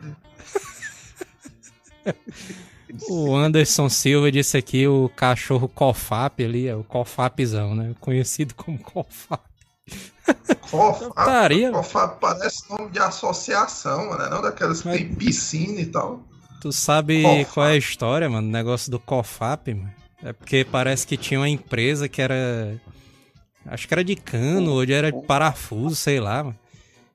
[3.07, 7.93] O Anderson Silva disse aqui o cachorro Cofap ali, é o Cofapzão, né?
[7.99, 9.43] Conhecido como Cofap.
[10.61, 14.27] Cofap, Putaria, Cofap parece nome de associação, né?
[14.29, 16.23] Não daquelas que tem piscina e tal.
[16.61, 17.45] Tu sabe Cofap.
[17.53, 18.47] qual é a história, mano?
[18.47, 19.98] O negócio do Cofap, mano.
[20.23, 22.79] É porque parece que tinha uma empresa que era.
[23.65, 26.57] Acho que era de cano, ou era de parafuso, sei lá, mano.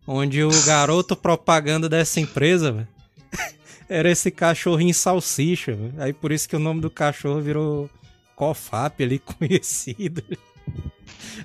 [0.07, 2.87] Onde o garoto propaganda dessa empresa,
[3.89, 5.79] era esse cachorrinho salsicha.
[5.99, 7.91] Aí por isso que o nome do cachorro virou
[8.37, 10.23] Cofap ali, conhecido.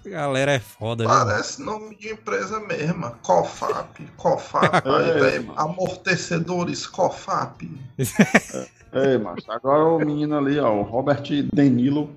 [0.06, 1.14] A galera é foda, viu?
[1.14, 3.12] Parece nome de empresa mesmo.
[3.22, 7.70] Cofap, Cofap, É, amortecedores Cofap.
[7.98, 12.10] Ei, mas agora o menino ali, ó, o Robert Denilo,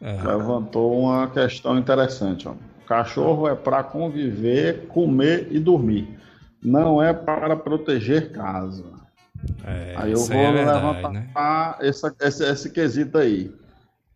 [0.00, 0.12] É.
[0.22, 2.54] levantou uma questão interessante, ó.
[2.86, 6.18] Cachorro é para conviver, comer e dormir.
[6.62, 8.84] Não é para proteger casa.
[9.64, 11.28] É, aí eu vou é verdade, levantar né?
[11.80, 13.54] essa, esse, esse quesito aí.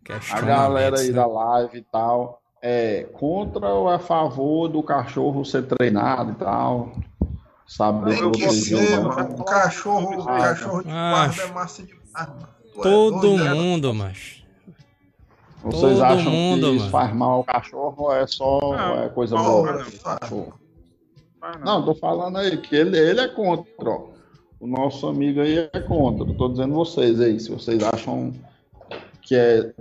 [0.09, 1.13] A Questionamentos, galera aí né?
[1.13, 6.35] da live e tal é contra ou é a favor do cachorro ser treinado e
[6.35, 6.93] tal?
[7.67, 9.35] Saber Tem que ser, o mano.
[9.41, 12.49] O cachorro, Ah, cachorro de ah, guarda é massa mano.
[12.73, 13.55] Tu é Todo né?
[13.55, 14.43] mundo, mas
[15.63, 16.91] Vocês todo acham mundo, que isso mano.
[16.91, 19.73] faz mal ao cachorro ou é só Não, é coisa não, boa?
[19.73, 20.61] não, cachorro?
[21.43, 23.91] Ah, Não, tô falando aí que ele, ele é contra.
[23.91, 24.07] ó.
[24.59, 26.25] O nosso amigo aí é contra.
[26.35, 28.33] Tô dizendo vocês aí, se vocês acham
[29.29, 29.75] que é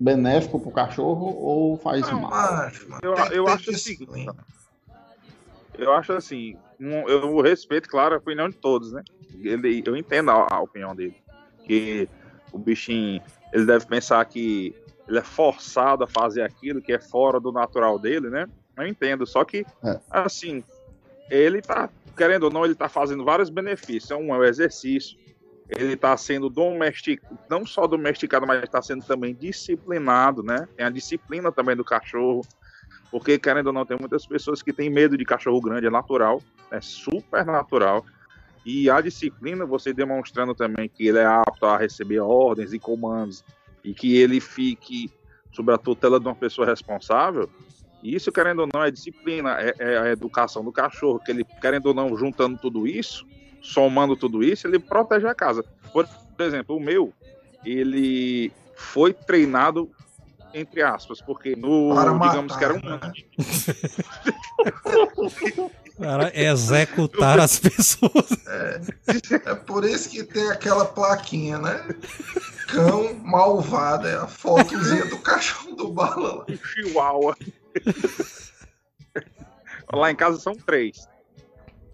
[0.00, 2.32] benéfico pro cachorro ou faz Não, mal.
[2.32, 2.88] acho.
[3.02, 3.98] Eu, eu acho assim.
[5.76, 6.56] Eu acho assim.
[6.80, 9.02] um- eu respeito, claro, a opinião de todos, né?
[9.42, 11.14] Ele, eu entendo a, a opinião dele.
[11.66, 12.08] Que
[12.50, 13.20] o bichinho,
[13.52, 14.74] ele deve pensar que
[15.06, 18.46] ele é forçado a fazer aquilo que é fora do natural dele, né?
[18.76, 19.26] Eu entendo.
[19.26, 20.00] Só que, É.
[20.10, 20.64] assim,
[21.30, 24.10] ele tá, querendo ou não, ele tá fazendo vários benefícios.
[24.18, 25.18] Um é o exercício.
[25.68, 30.68] Ele tá sendo domesticado, não só domesticado, mas está sendo também disciplinado, né?
[30.76, 32.42] Tem a disciplina também do cachorro.
[33.10, 36.42] Porque, querendo ou não, tem muitas pessoas que têm medo de cachorro grande, é natural,
[36.70, 38.04] é super natural.
[38.64, 43.44] E a disciplina, você demonstrando também que ele é apto a receber ordens e comandos
[43.84, 45.10] e que ele fique
[45.52, 47.48] sob a tutela de uma pessoa responsável,
[48.02, 51.86] isso, querendo ou não, é disciplina, é, é a educação do cachorro, que ele, querendo
[51.86, 53.26] ou não, juntando tudo isso,
[53.64, 55.64] somando tudo isso, ele protege a casa.
[55.92, 56.06] Por
[56.38, 57.12] exemplo, o meu,
[57.64, 59.90] ele foi treinado
[60.54, 63.12] entre aspas, porque no, Para digamos matar, que era um né?
[65.98, 68.30] Para executar as pessoas.
[69.44, 71.84] É por isso que tem aquela plaquinha, né?
[72.68, 76.46] Cão malvado, é a fotozinha do cachorro do bala lá.
[76.56, 77.36] chihuahua.
[79.92, 81.08] Lá em casa são três.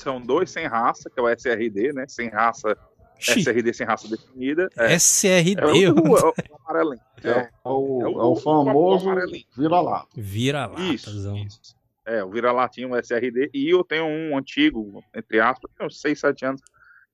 [0.02, 2.04] São dois sem raça, que é o SRD, né?
[2.08, 2.76] Sem raça,
[3.18, 4.68] SRD sem raça definida.
[4.76, 6.34] É, SRD, é o, é o
[6.66, 7.00] amarelinho.
[7.22, 9.44] É, É, o, é o- é o famoso o amarelinho.
[9.56, 10.06] vira lá.
[10.16, 11.78] Vira lá, isso, isso.
[12.06, 13.50] É, o vira-latinho, o SRD.
[13.54, 16.60] E eu tenho um antigo, entre aspas, tem uns 6, 7 anos,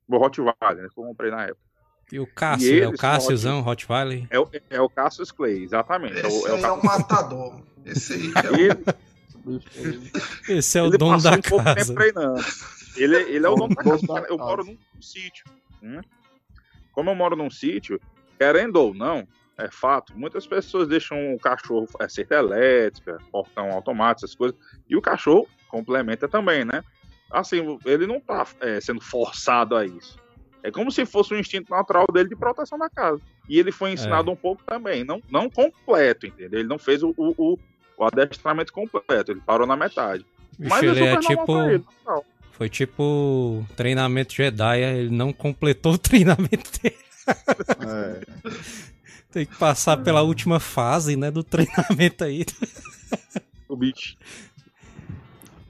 [0.09, 0.89] do Rottweiler, né?
[0.95, 1.61] Que eu comprei na época.
[2.13, 4.27] E o Cássio, E é o eles Cássiozão, Rottweiler.
[4.31, 6.17] É, o- é o Cassius Clay, exatamente.
[6.19, 7.61] É Esse o, é o aí é o matador.
[7.85, 8.57] Esse aí é o.
[8.57, 8.85] ele.
[10.49, 11.85] Esse é o ele dono da um pouco casa.
[11.85, 12.45] tempo treinando.
[12.97, 14.07] Ele, ele é o dono da casa.
[14.07, 15.45] da Eu moro num sítio.
[15.83, 16.01] né?
[16.93, 18.01] Como eu moro num sítio,
[18.39, 19.27] querendo ou não,
[19.59, 24.97] é fato, muitas pessoas deixam o cachorro é, cerca elétrica, portão automático, essas coisas, e
[24.97, 26.83] o cachorro complementa também, né?
[27.31, 30.19] Assim, ele não tá é, sendo forçado a isso.
[30.63, 33.21] É como se fosse um instinto natural dele de proteção da casa.
[33.49, 36.61] E ele foi ensinado um pouco também, não, não completo, entendeu?
[36.61, 37.59] Ele não fez o, o, o-
[37.99, 40.25] o adestramento completo, ele parou na metade.
[40.59, 41.47] Bicho, Mas ele é é tipo.
[41.47, 42.25] pra ele, normal.
[42.57, 46.97] Foi tipo treinamento Jedi, ele não completou o treinamento dele.
[47.29, 48.21] É.
[49.31, 52.47] Tem que passar pela última fase, né, do treinamento aí.
[53.69, 54.17] O bicho.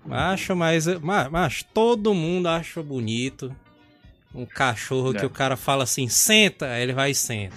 [0.04, 3.54] Macho, mas, ma- macho, todo mundo acha bonito
[4.32, 5.26] um cachorro que É.
[5.26, 7.56] o cara fala assim, senta, aí ele vai e senta.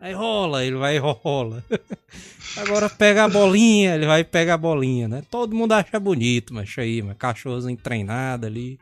[0.00, 1.62] Aí rola, ele vai e rola.
[2.56, 5.22] Agora pega a bolinha, ele vai e pega a bolinha, né?
[5.30, 8.78] Todo mundo acha bonito, macho aí, mas cachorrozinho treinado ali.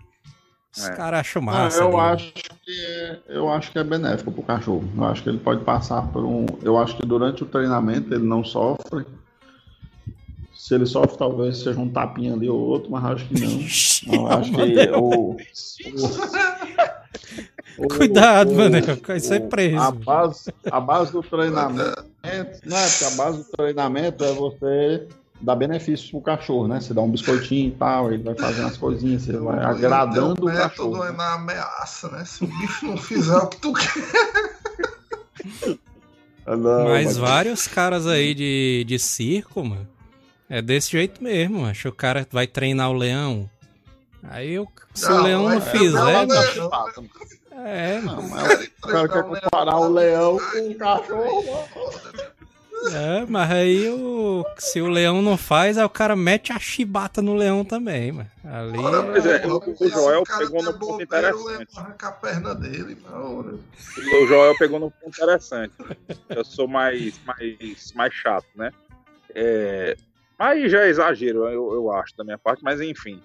[0.77, 0.95] Os É.
[0.95, 1.81] caras acham massa.
[1.83, 2.15] eu ali.
[2.23, 4.87] acho que é, eu acho que é benéfico pro cachorro.
[4.95, 6.45] Eu acho que ele pode passar por um.
[6.63, 9.07] Eu acho que durante o treinamento ele não sofre.
[10.55, 13.57] Se ele sofre, talvez seja um tapinha ali ou outro, mas acho que não.
[14.21, 15.37] Eu acho que o, o-
[17.97, 19.79] Cuidado, o- mano, vai ser o- preso.
[19.81, 22.05] A base, a base do treinamento.
[22.23, 25.07] É porque a base do treinamento é você
[25.41, 26.81] dar benefícios pro cachorro, né?
[26.81, 30.49] Você dá um biscoitinho e tal, ele vai fazendo as coisinhas, você vai agradando o
[30.49, 30.91] o cachorro.
[30.97, 32.25] método é na ameaça, né?
[32.25, 34.57] Se o bicho não fizer o que tu quer.
[36.49, 39.89] Ah, não, Mas vários caras aí de, de circo, mano,
[40.49, 41.89] é desse jeito mesmo, macho.
[41.89, 43.51] O cara vai treinar o leão.
[44.23, 46.27] Aí, o- se o Não, leão não vai fizer,
[47.65, 48.23] é, mano.
[48.23, 51.69] Não, mas o cara quer comparar o leão com o cachorro.
[52.93, 57.21] É, mas aí o, se o leão não faz, aí o cara mete a chibata
[57.21, 58.31] no leão também, mano.
[58.45, 58.79] Ali.
[59.13, 61.69] Pois é, o- o Joel pegou tá no ponto interessante.
[62.03, 63.55] a perna dele na hora.
[63.97, 65.73] O Joel pegou num ponto interessante.
[66.29, 68.71] Eu sou mais, mais, mais chato, né?
[69.35, 69.97] É,
[70.39, 73.21] mas já é exagero, eu, eu acho, da minha parte, mas enfim.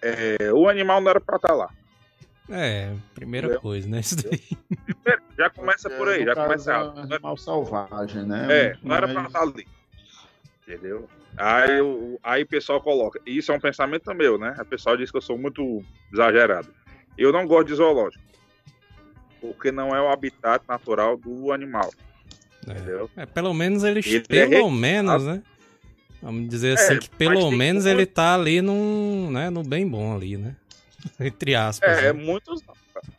[0.00, 1.68] É, o animal não era pra estar lá.
[2.48, 3.60] É, primeira Leão.
[3.60, 4.00] coisa, né?
[4.00, 4.40] Isso daí.
[5.36, 8.46] Já começa por aí, No já começa é um animal selvagem, né?
[8.50, 9.66] É, não era pra estar ali.
[10.66, 11.08] Entendeu?
[11.36, 13.20] Aí, o- aí o pessoal coloca.
[13.26, 14.56] Isso é um pensamento meu, né?
[14.60, 16.68] O pessoal diz que eu sou muito exagerado.
[17.18, 18.22] Eu não gosto de zoológico.
[19.40, 21.92] Porque não é o habitat natural do animal.
[22.66, 23.08] Entendeu?
[23.16, 25.42] É, pelo menos ele, Ele é pelo re- menos, né?
[26.22, 30.16] Vamos dizer assim É, que pelo menos ele tá ali num, né, no bem bom
[30.16, 30.56] ali, né?
[31.20, 31.98] Entre aspas.
[31.98, 32.12] É, né?
[32.12, 32.74] muitos não.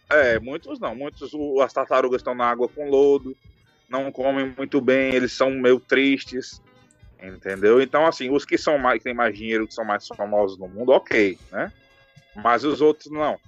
[0.10, 0.96] É, muitos não.
[0.96, 1.32] Muitos,
[1.64, 3.36] as tartarugas estão na água com lodo,
[3.90, 6.62] não comem muito bem, eles são meio tristes.
[7.22, 7.82] Entendeu?
[7.82, 10.68] Então, assim, os que são mais, que têm mais dinheiro, que são mais famosos no
[10.68, 11.72] mundo, ok, né?
[12.36, 13.40] Mas os outros não.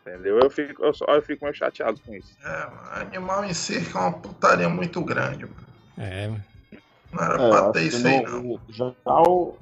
[0.00, 0.38] Entendeu?
[0.38, 2.36] Eu fico, eu, só, eu fico meio chateado com isso.
[2.44, 5.46] É, animal em circo é uma putaria muito grande.
[5.46, 5.66] mano.
[5.98, 6.28] É,
[7.12, 8.60] Não era É, pra ter isso aí, não.
[8.68, 9.56] já, o,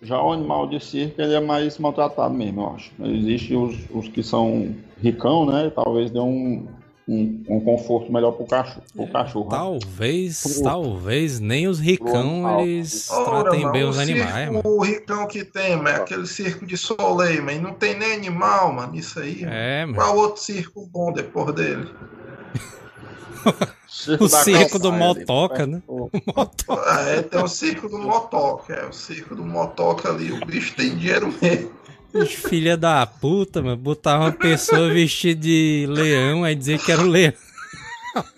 [0.00, 2.92] já o animal de circo ele é mais maltratado mesmo, eu acho.
[3.02, 5.70] Existem os, os que são ricão, né?
[5.74, 6.66] Talvez dê um,
[7.08, 8.82] um, um conforto melhor pro cachorro.
[8.94, 9.50] Pro cachorro né?
[9.50, 14.62] talvez, Pro- talvez nem os ricão eles Ora, tratem mano, bem os animais, circo, mano.
[14.64, 18.72] O ricão que tem, mano, é aquele circo de Soleil, mas não tem nem animal,
[18.72, 19.42] mano, isso aí.
[19.44, 19.96] É, mano.
[19.96, 21.88] Qual outro circo bom depois dele?
[23.88, 25.82] Circo O da circo do motoca, ali, né?
[25.86, 30.30] perto do- Ah, é, tem o circo do motoca, é o circo do motoca ali,
[30.30, 31.72] o bicho tem dinheiro mesmo.
[32.12, 33.76] Os Filha da puta, mano.
[33.76, 37.32] Botar uma pessoa vestida de leão, aí dizer que era o leão.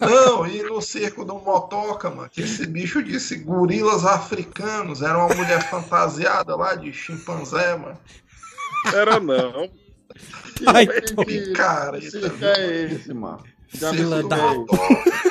[0.00, 5.34] Não, e no circo do motoca, mano, que esse bicho disse gorilas africanos, era uma
[5.34, 7.98] mulher fantasiada lá de chimpanzé, mano.
[8.92, 9.68] Era não.
[10.66, 13.42] Ai, Que- tô- que Cara, é esse, mano?
[13.72, 15.29] Já Circo Fila da- motoca.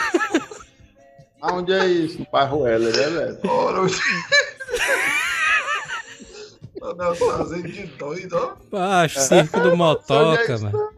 [1.41, 2.19] Aonde é isso?
[2.19, 3.39] No bairro Heller, né, velho?
[3.49, 3.87] Ora,
[7.63, 8.55] de doido, ó.
[8.77, 10.63] Ah, o circo do motoca, é isso?
[10.63, 10.89] mano.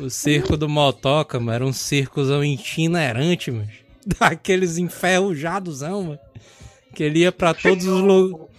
[0.00, 3.68] O circo do motoca, mano, era um circozão itinerante, mano.
[4.18, 6.18] Daqueles enferrujadosão, mano.
[6.94, 8.52] Que ele ia pra todos os lugares.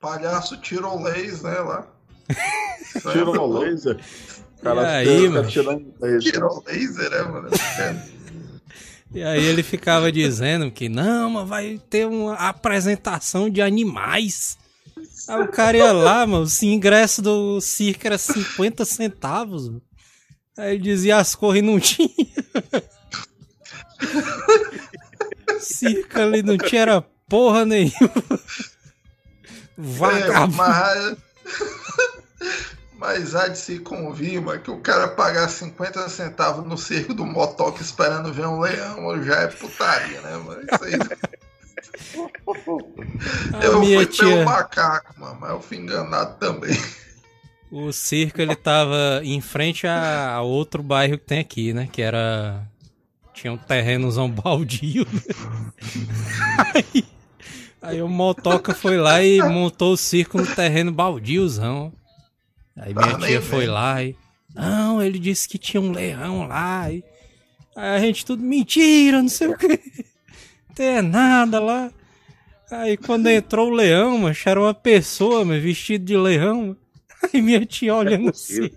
[0.00, 1.86] Palhaço tirolês, né, lá.
[3.12, 3.98] Tirou o laser.
[4.58, 5.48] O cara E aí, fica mano?
[5.48, 6.32] tirando laser.
[6.32, 7.48] Tirou laser, né, mano?
[9.14, 14.58] E aí ele ficava dizendo que não, mas vai ter uma apresentação de animais.
[15.28, 19.68] Aí o cara ia lá, mano, o ingresso do circo era 50 centavos.
[19.68, 19.82] mano.
[20.58, 22.08] Aí ele dizia as cores não tinha.
[25.60, 27.94] Circo ali não tinha porra nenhuma.
[29.78, 30.54] Vagabundo.
[30.54, 31.16] É, mas...
[33.04, 37.26] mas há de se convir, mas que o cara pagar 50 centavos no circo do
[37.26, 40.42] motoca esperando ver um leão já é putaria, né?
[40.46, 40.94] Mas isso aí.
[43.62, 44.24] eu fui tia...
[44.24, 46.74] pelo macaco, mano, mas eu fui enganado também.
[47.70, 51.86] O circo ele tava em frente a, a outro bairro que tem aqui, né?
[51.92, 52.66] Que era.
[53.34, 55.06] Tinha um terrenozão baldio.
[55.12, 55.20] Né?
[56.74, 57.04] Aí,
[57.82, 61.92] aí o motoca foi lá e montou o circo no terreno baldiozão.
[62.76, 64.16] Aí minha ah, tia foi lá e.
[64.54, 66.90] Não, ele disse que tinha um leão lá.
[66.90, 67.04] E...
[67.76, 69.68] Aí a gente tudo, mentira, não sei o que.
[69.68, 69.78] Não
[70.74, 71.90] tem nada lá.
[72.70, 76.76] Aí quando entrou o leão, mano, era uma pessoa, mas vestido de leão.
[77.22, 78.70] Aí minha tia olhando é assim.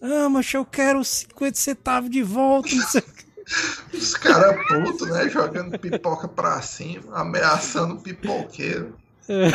[0.00, 3.96] Ah, mas eu quero 50 centavos de volta, não sei o que.
[3.96, 5.28] Os caras putos, né?
[5.28, 8.96] Jogando pipoca pra cima, ameaçando o pipoqueiro.
[9.28, 9.50] É.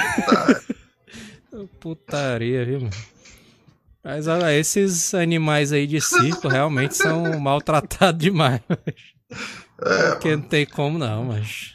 [1.80, 3.15] Putaria, viu, mano?
[4.06, 8.62] Mas olha, esses animais aí de circo realmente são maltratados demais.
[9.82, 11.74] É, Porque não tem como não, mas.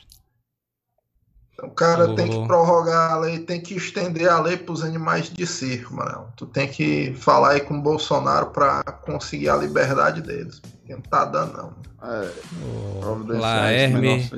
[1.60, 2.14] O cara oh.
[2.14, 5.92] tem que prorrogar a lei, tem que estender a lei para os animais de circo,
[5.92, 6.32] mano.
[6.36, 10.60] Tu tem que falar aí com o Bolsonaro para conseguir a liberdade deles.
[10.60, 11.74] Porque não tá dando, não.
[12.08, 14.30] É, o Laerme,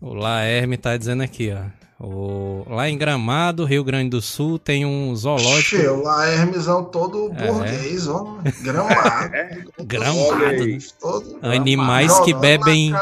[0.00, 1.81] o Laerme tá dizendo aqui, ó.
[2.02, 5.76] O, lá em Gramado, Rio Grande do Sul, tem um zoológico.
[5.76, 7.46] Che, lá Hermesão todo é.
[7.46, 8.38] burguês, ó.
[8.60, 9.30] Gramado.
[9.86, 10.78] gramado.
[11.00, 12.92] Todo Animais gramado, que bebem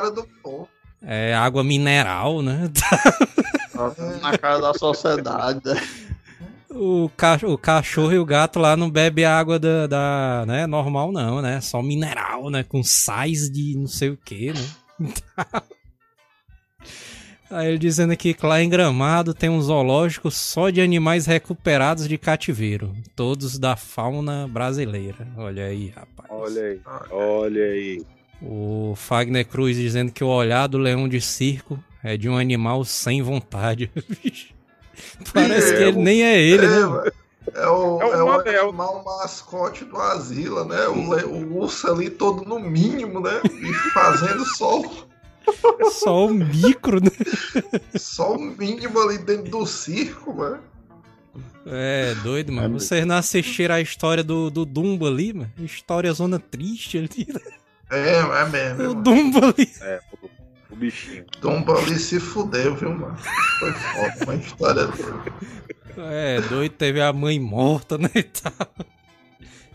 [1.01, 2.71] é, água mineral, né?
[4.21, 5.81] na cara da sociedade, né?
[6.69, 7.11] O,
[7.47, 11.59] o cachorro e o gato lá não bebe água da, da né, normal, não, né?
[11.63, 12.63] Só mineral, né?
[12.65, 15.11] Com sais de não sei o que, né?
[17.51, 22.07] Aí ele dizendo aqui que lá em Gramado tem um zoológico só de animais recuperados
[22.07, 22.95] de cativeiro.
[23.17, 25.27] Todos da fauna brasileira.
[25.37, 26.31] Olha aí, rapaz.
[26.31, 26.81] Olha aí,
[27.11, 28.05] olha aí.
[28.41, 32.85] O Fagner Cruz dizendo que o olhar do leão de circo é de um animal
[32.85, 33.91] sem vontade.
[35.35, 37.11] Parece é, que ele nem é ele, é, né?
[37.53, 40.87] É o, é o, é o animal mascote do Asila, né?
[40.87, 43.41] O, o urso ali todo no mínimo, né?
[43.45, 45.10] E fazendo sol.
[45.91, 47.11] Só o micro, né?
[47.97, 50.61] Só o mínimo ali dentro do circo, mano.
[51.67, 52.77] É, doido, mano.
[52.77, 55.53] É Vocês não assistiram a história do, do Dumbo ali, mano?
[55.59, 57.27] História zona triste ali.
[57.33, 57.41] Né?
[57.91, 58.91] É, é mesmo.
[58.91, 59.71] O Dumbo ali.
[59.81, 60.31] É, o,
[60.73, 61.25] o bichinho.
[61.41, 63.17] Dumbo ali se fudeu, viu, mano?
[63.59, 65.33] Foi foda uma história dele.
[65.99, 68.11] É, doido, teve a mãe morta, né?
[68.15, 68.53] E tal.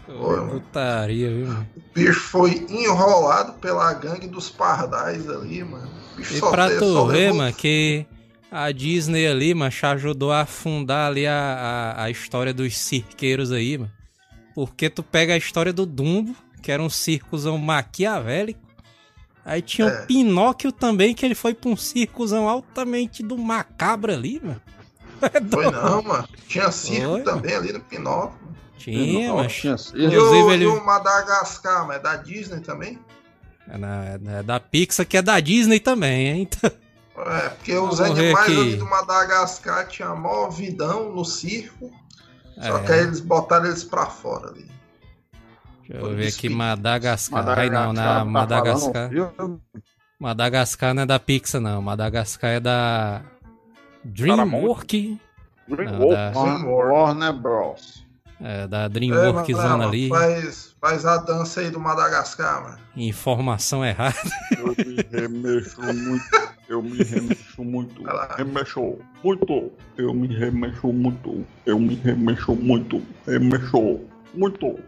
[0.06, 1.52] Foi, Putaria, viu?
[1.52, 5.90] O bicho foi enrolado pela gangue dos pardais ali, mano.
[6.18, 8.06] e pra tu ver, mano, que
[8.52, 11.34] a Disney ali, mano, ajudou a afundar ali a,
[11.98, 13.92] a, a, história dos cirqueiros aí, mano.
[14.54, 18.62] Porque tu pega a história do Dumbo, que era um circozão maquiavélico.
[19.44, 20.04] Aí tinha é.
[20.04, 24.62] o Pinóquio também, que ele foi pra um circozão altamente do macabro ali, mano.
[25.22, 26.28] É foi não, mano.
[26.48, 27.64] Tinha circo foi, também mano.
[27.64, 28.45] ali no Pinóquio.
[28.86, 29.76] Tinha, mas tinha.
[29.96, 30.66] E o, ele...
[30.66, 33.00] e o Madagascar, mas é da Disney também?
[33.68, 34.04] É, na,
[34.38, 36.42] é da Pixar, que é da Disney também, hein?
[36.44, 36.72] Então...
[37.18, 41.90] É, porque os animais ali do Madagascar tinham mó vidão no circo.
[42.62, 42.84] Só é.
[42.84, 44.70] que aí eles botaram eles pra fora ali.
[45.88, 47.40] Deixa eu ver aqui, Madagascar.
[47.40, 47.64] Madagascar.
[47.64, 49.10] Aí não, na tá Madagascar.
[50.20, 51.82] Madagascar não é da Pixar, não.
[51.82, 53.24] Madagascar é da
[54.04, 55.18] Dreamworks.
[55.68, 56.36] Dreamworks.
[56.66, 58.05] Warner Bros.
[58.42, 60.10] É, da DreamWorks é, ali.
[60.10, 62.78] Faz, faz a dança aí do Madagascar, mano.
[62.96, 64.16] Informação errada.
[64.58, 66.56] Eu me remexo muito.
[66.68, 68.04] Eu me remexo muito.
[68.36, 69.72] Remexo muito.
[69.98, 71.46] Eu me remexo muito.
[71.66, 73.02] Eu me remexo muito.
[73.26, 74.02] Remexo
[74.34, 74.80] muito.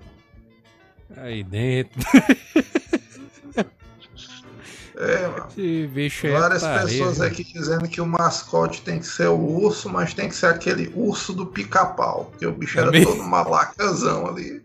[1.16, 2.00] Aí dentro.
[4.98, 5.48] É, mano.
[5.50, 9.88] Esse bicho é Várias pessoas aqui dizendo que o mascote tem que ser o urso,
[9.90, 12.26] mas tem que ser aquele urso do pica-pau.
[12.32, 14.62] Porque o bicho era é todo malacazão ali.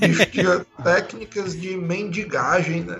[0.00, 2.98] Bicho tinha técnicas de mendigagem, né?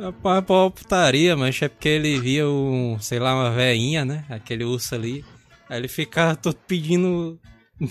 [0.00, 4.24] Rapaz, pô, putaria, mas é porque ele via um, sei lá, uma veinha, né?
[4.28, 5.24] Aquele urso ali.
[5.70, 7.38] Aí ele ficava todo pedindo.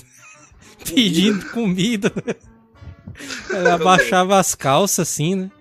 [0.85, 2.11] pedindo comida.
[2.25, 2.35] Né?
[3.49, 5.51] Ele abaixava as calças assim, né?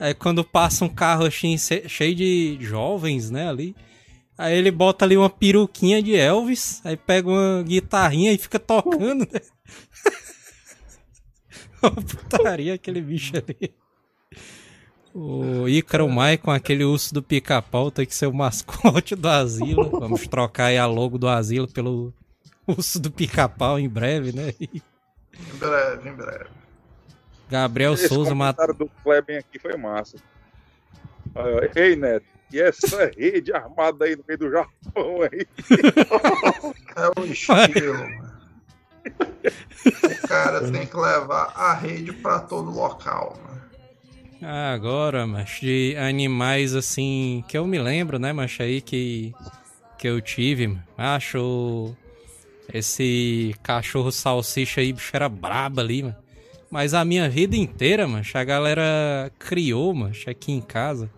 [0.00, 3.76] Aí quando passa um carro assim, cheio de jovens, né, ali.
[4.38, 9.28] Aí ele bota ali uma peruquinha de Elvis, aí pega uma guitarrinha e fica tocando,
[9.30, 9.40] né?
[11.82, 13.74] uma putaria aquele bicho ali.
[15.12, 19.90] O Ícaro Maicon, aquele urso do pica-pau, tem que ser o mascote do asilo.
[19.90, 22.14] Vamos trocar aí a logo do asilo pelo
[22.66, 24.54] urso do pica-pau em breve, né?
[24.58, 26.59] Em breve, em breve.
[27.50, 28.66] Gabriel Esse Souza matou.
[28.66, 30.16] comentário do Kleber aqui foi massa.
[31.34, 35.46] Aí, Ei, Neto, e essa rede armada aí no meio do Japão aí?
[36.96, 38.30] É o estilo, mano.
[40.24, 43.60] O cara tem que levar a rede pra todo local, mano.
[44.42, 49.34] Agora, mas de animais assim que eu me lembro, né, mas aí que
[49.98, 51.94] que eu tive, acho
[52.72, 56.16] esse cachorro salsicha aí, bicho era braba ali, mano.
[56.70, 61.10] Mas a minha vida inteira, mano, a galera criou, mano, aqui em casa,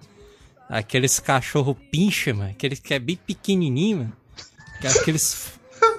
[0.69, 4.13] aqueles cachorro pincha, mano, aqueles que é bem pequenininho, mano.
[4.81, 5.53] Que é aqueles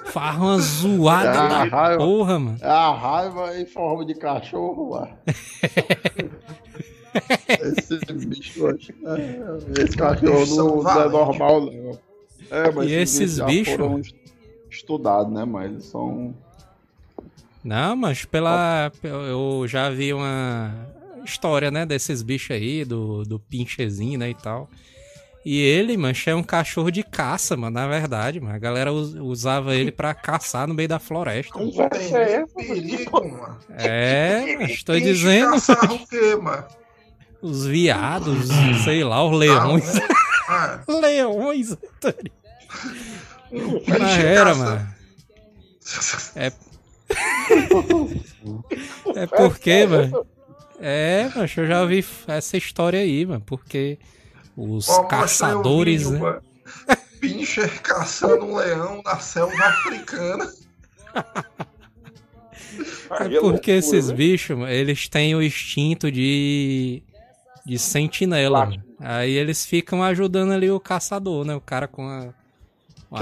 [0.06, 1.98] farram uma zoada Ah, da raiva.
[2.04, 2.58] porra, mano.
[2.60, 5.16] É a raiva em forma de cachorro, mano.
[7.60, 11.98] Esse bicho, acho- é, esse cachorro São não, não é normal, não.
[12.50, 13.74] É, mas E esses já bichos?
[13.76, 14.14] foram est-
[14.68, 16.34] estudados, né, mas eles são.
[17.64, 18.92] Não, mas pela.
[19.02, 20.72] Eu já vi uma
[21.24, 24.68] história, né, desses bichos aí, do, do pinchezinho, né, e tal.
[25.46, 28.54] E ele, mancha, é um cachorro de caça, mano, na verdade, mano.
[28.54, 31.58] A galera us- usava ele pra caçar no meio da floresta.
[31.58, 31.70] mano.
[31.90, 33.58] Tem nem perigo, mano.
[33.70, 36.64] É, mas estou Pinche dizendo, caçar o quê, mano?
[37.42, 38.48] os viados,
[38.84, 39.84] sei lá, os leões.
[40.48, 42.32] Ah, leões, Antônio.
[43.86, 44.94] Mas era, caça- mano.
[46.36, 46.52] É.
[49.14, 50.26] É porque, mano.
[50.80, 53.42] É, mas eu já ouvi essa história aí, mano.
[53.44, 53.98] Porque
[54.56, 56.18] os caçadores, vídeo, né?
[56.18, 56.42] mano.
[57.20, 60.52] Pincher caçando um leão na selva africana.
[63.10, 64.14] Aí É porque loucura, esses né?
[64.14, 67.02] bichos, eles têm o instinto de.
[67.64, 68.70] de sentinela.
[68.98, 71.54] Aí eles ficam ajudando ali o caçador, né?
[71.54, 72.34] O cara com a.
[73.16, 73.20] a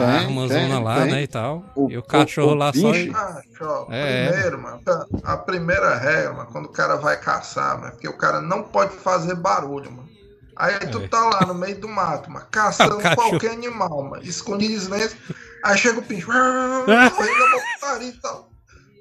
[0.48, 1.10] Tem, lá, tem.
[1.12, 1.22] né?
[1.22, 1.64] E tal.
[1.74, 2.90] O- e o cachorro o- o lá só.
[2.92, 4.28] bicho- Ah, ó, É.
[4.30, 4.80] primeiro, mano,
[5.24, 8.62] a primeira regra, mano, quando o cara vai caçar, mano, é porque o cara não
[8.62, 10.08] pode fazer barulho, mano.
[10.56, 11.08] Aí tu É.
[11.08, 15.16] tá lá no meio do mato, mano, caçando qualquer animal, mano, escondido silêncio.
[15.64, 18.48] Aí chega o bicho, correndo putaria e tal.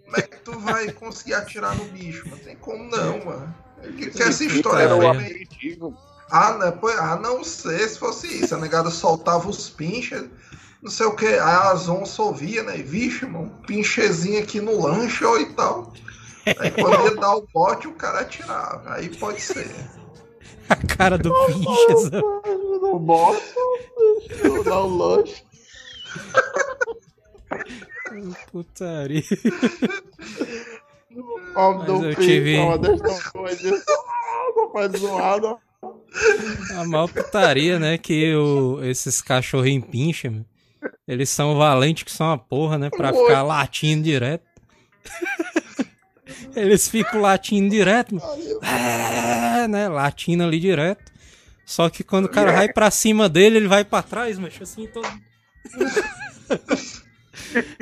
[0.05, 2.41] Como é que tu vai conseguir atirar no bicho, mano?
[2.43, 3.55] Tem como não, mano.
[3.83, 4.83] O que, que é essa história?
[4.83, 5.19] Era o mano?
[5.19, 5.97] aperitivo.
[6.29, 8.55] Ah, não, pô, ah, não sei se fosse isso.
[8.55, 10.23] A negada soltava os pinches,
[10.81, 11.25] não sei o que.
[11.27, 12.77] Aí a onças ouvia, né?
[12.77, 15.93] Vixe, mano, um pinchezinho aqui no lanche ó, e tal.
[16.59, 18.93] Aí quando ia dar o bote, o cara atirava.
[18.95, 19.69] Aí pode ser.
[20.69, 22.11] A cara do pinches.
[22.81, 23.53] No bosta,
[24.65, 25.43] dá um lanche.
[28.51, 29.23] Putaria.
[31.55, 33.83] Homem Mas do eu tive- tava dessa coisa.
[33.87, 35.57] Ah, faz zoada.
[36.77, 37.97] A maior putaria, né?
[37.97, 40.45] Que o, esses cachorrinhos pincha, mano,
[41.07, 42.89] eles são valentes que são uma porra, né?
[42.89, 44.45] Pra ficar latindo direto.
[46.55, 48.59] Eles ficam latindo direto, mano.
[48.63, 49.87] É, né?
[49.87, 51.11] Latindo ali direto.
[51.65, 54.87] Só que quando o cara vai pra cima dele, ele vai pra trás, mas assim,
[54.87, 55.07] todo.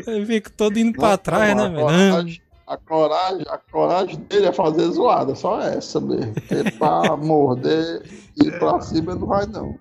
[0.06, 2.42] Ele fica todo indo pra trás, né, a, velho?
[2.66, 6.34] A, coragem, a coragem dele é fazer zoada, só essa mesmo.
[6.34, 8.04] Porque pra morder
[8.40, 9.78] e ir pra cima ele não vai, não.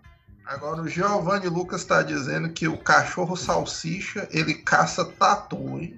[0.49, 5.94] Agora o Giovanni Lucas tá dizendo que o cachorro salsicha, ele caça tatu, hein?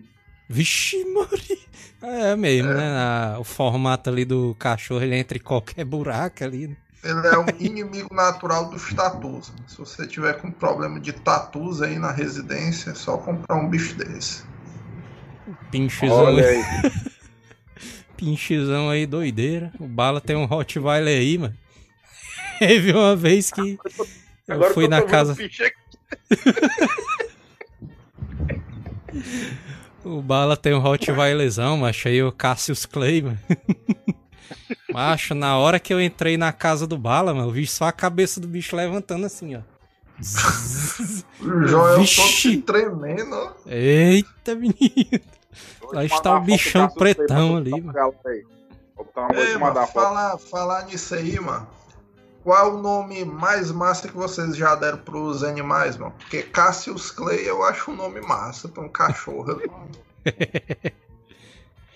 [0.48, 1.60] Vixe, Mori.
[2.02, 2.88] É mesmo, né?
[2.96, 6.66] A- o formato ali do cachorro, ele entra em qualquer buraco ali.
[6.66, 6.76] Né?
[7.04, 9.52] Ele é um inimigo natural dos tatus.
[9.68, 13.94] Se você tiver com problema de tatus aí na residência, é só comprar um bicho
[13.94, 14.42] desse.
[15.70, 16.62] Pinchezão, Olha aí,
[18.16, 19.72] pinchezão aí, doideira.
[19.78, 21.54] O Bala tem um Rottweiler aí, mano.
[22.58, 23.78] Teve uma vez que
[24.50, 25.36] eu Agora fui eu na casa.
[30.04, 32.08] o Bala tem um Rottweilerzão, macho.
[32.08, 33.38] Aí o Cassius Clay, mano.
[34.92, 37.92] Macho, na hora que eu entrei na casa do Bala, mano, eu vi só a
[37.92, 39.60] cabeça do bicho levantando assim, ó.
[41.40, 42.56] O Joel Vixe.
[42.58, 43.52] todo tremendo, ó.
[43.66, 45.20] Eita, menino.
[45.92, 47.92] Lá está o bichão pretão ali, mano.
[49.34, 51.66] Ei, mano, falar, falar nisso aí, mano.
[52.50, 56.12] Qual é o nome mais massa que vocês já deram pros animais, mano?
[56.18, 59.54] Porque Cassius Clay eu acho um nome massa pra um cachorro.
[59.68, 59.88] mano.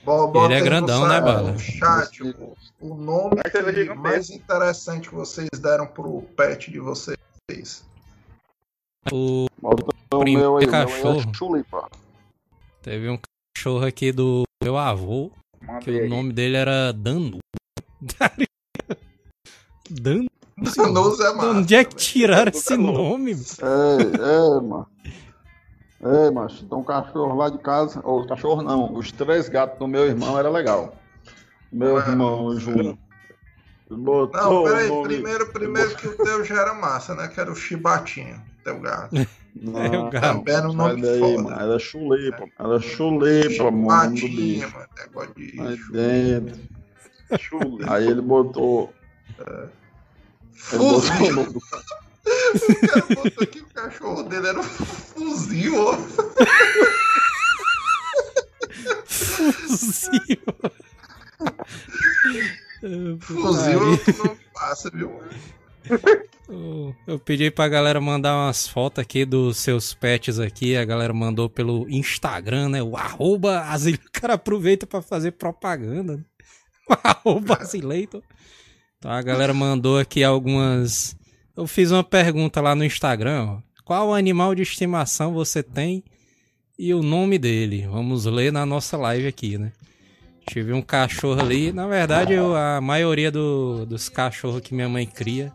[0.04, 1.50] Bo- bota Ele é grandão, né, Bala?
[1.50, 6.78] no chat, o, o nome é que mais interessante que vocês deram pro pet de
[6.78, 7.18] vocês.
[9.10, 9.46] O
[10.12, 11.20] o Primeiro meu aí, o meu aí cachorro.
[11.20, 11.86] é.
[12.80, 13.18] Teve um
[13.56, 16.08] cachorro aqui do meu avô, que Mandei o aí.
[16.08, 17.38] nome dele era Danu.
[20.76, 21.48] Danoso é massa.
[21.50, 22.98] Onde é que tiraram esse é louco.
[23.02, 23.32] nome?
[23.32, 24.86] É, é, mano.
[26.02, 29.78] É, macho, então o cachorro lá de casa, ou o cachorro não, os três gatos
[29.78, 30.94] do meu irmão era legal.
[31.72, 32.08] Meu Ué.
[32.08, 32.98] irmão, o Júnior.
[33.90, 37.28] ele Botou Não, peraí, nome- primeiro, primeiro que o teu já era massa, né?
[37.28, 39.14] Que era o Chibatinho, teu gato.
[39.56, 40.38] Não, É o gato.
[40.38, 41.42] Também era um nome daí, foda.
[41.42, 41.60] mano.
[41.62, 44.86] Era chulepa, era chulepa, mano, Chibatinho, mano.
[44.98, 46.60] Negócio de Aí dentro.
[47.38, 47.84] Chule.
[47.88, 48.92] Aí ele botou.
[49.40, 49.68] O
[50.54, 51.32] Fuzil.
[51.32, 55.96] nome do O cara botou que o cachorro dele era um fuzil, ó.
[59.06, 60.40] Fuzil.
[63.20, 65.20] Fuzil é outro nome passa, viu?
[66.48, 70.76] Eu- Eu pedi pra galera mandar umas fotos aqui dos seus pets aqui.
[70.76, 72.82] A galera mandou pelo Instagram, né?
[72.82, 73.94] O arroba Asil...
[73.94, 76.16] O cara aproveita pra fazer propaganda.
[76.18, 76.24] Né?
[76.88, 78.22] O arroba Azileitor.
[79.04, 81.14] Então a galera mandou aqui algumas...
[81.54, 83.44] Eu fiz uma pergunta lá no Instagram.
[83.50, 83.58] ó.
[83.84, 86.02] Qual animal de estimação você tem
[86.78, 87.86] e o nome dele?
[87.86, 89.72] Vamos ler na nossa live aqui, né?
[90.48, 91.70] Tive um cachorro ali.
[91.70, 95.52] Na verdade, eu- a maioria do- dos cachorros que minha mãe cria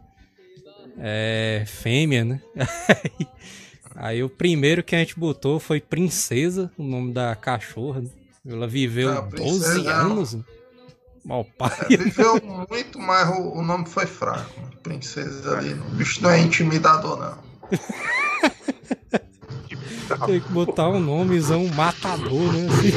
[0.99, 2.41] é fêmea, né?
[2.55, 3.27] Aí,
[3.95, 8.01] aí o primeiro que a gente botou foi Princesa, o nome da cachorra.
[8.01, 8.09] né?
[8.47, 10.37] Ela viveu Ah, 12 Princesa, anos.
[11.25, 11.71] Mal pai.
[11.91, 14.49] É, viveu muito, mas o, o nome foi fraco.
[14.83, 15.73] Princesa ali.
[15.73, 17.37] O bicho não é intimidador, não.
[20.25, 22.67] Tem que botar um nomezão matador, né?
[22.67, 22.91] Assim.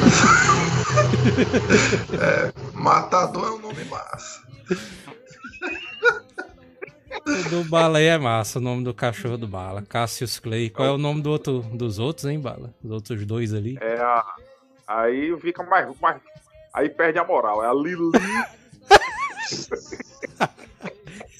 [2.73, 4.41] Matador é um nome massa.
[7.25, 9.81] O do Bala aí é massa, o nome do cachorro do Bala.
[9.83, 10.69] Cassius Clay.
[10.69, 12.73] Qual é o nome do outro, dos outros, hein, Bala?
[12.83, 13.77] Os outros dois ali.
[13.79, 14.25] É a.
[14.87, 16.17] Aí fica mais, mais.
[16.73, 17.63] Aí perde a moral.
[17.63, 18.11] É a Lili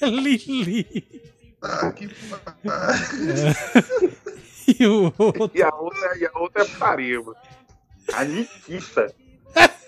[0.02, 1.22] Lili.
[1.60, 2.08] Tá, que
[4.66, 5.50] E o outro.
[5.54, 7.36] e a outra, e a outra é putaria, mano.
[8.12, 9.14] A Nikita.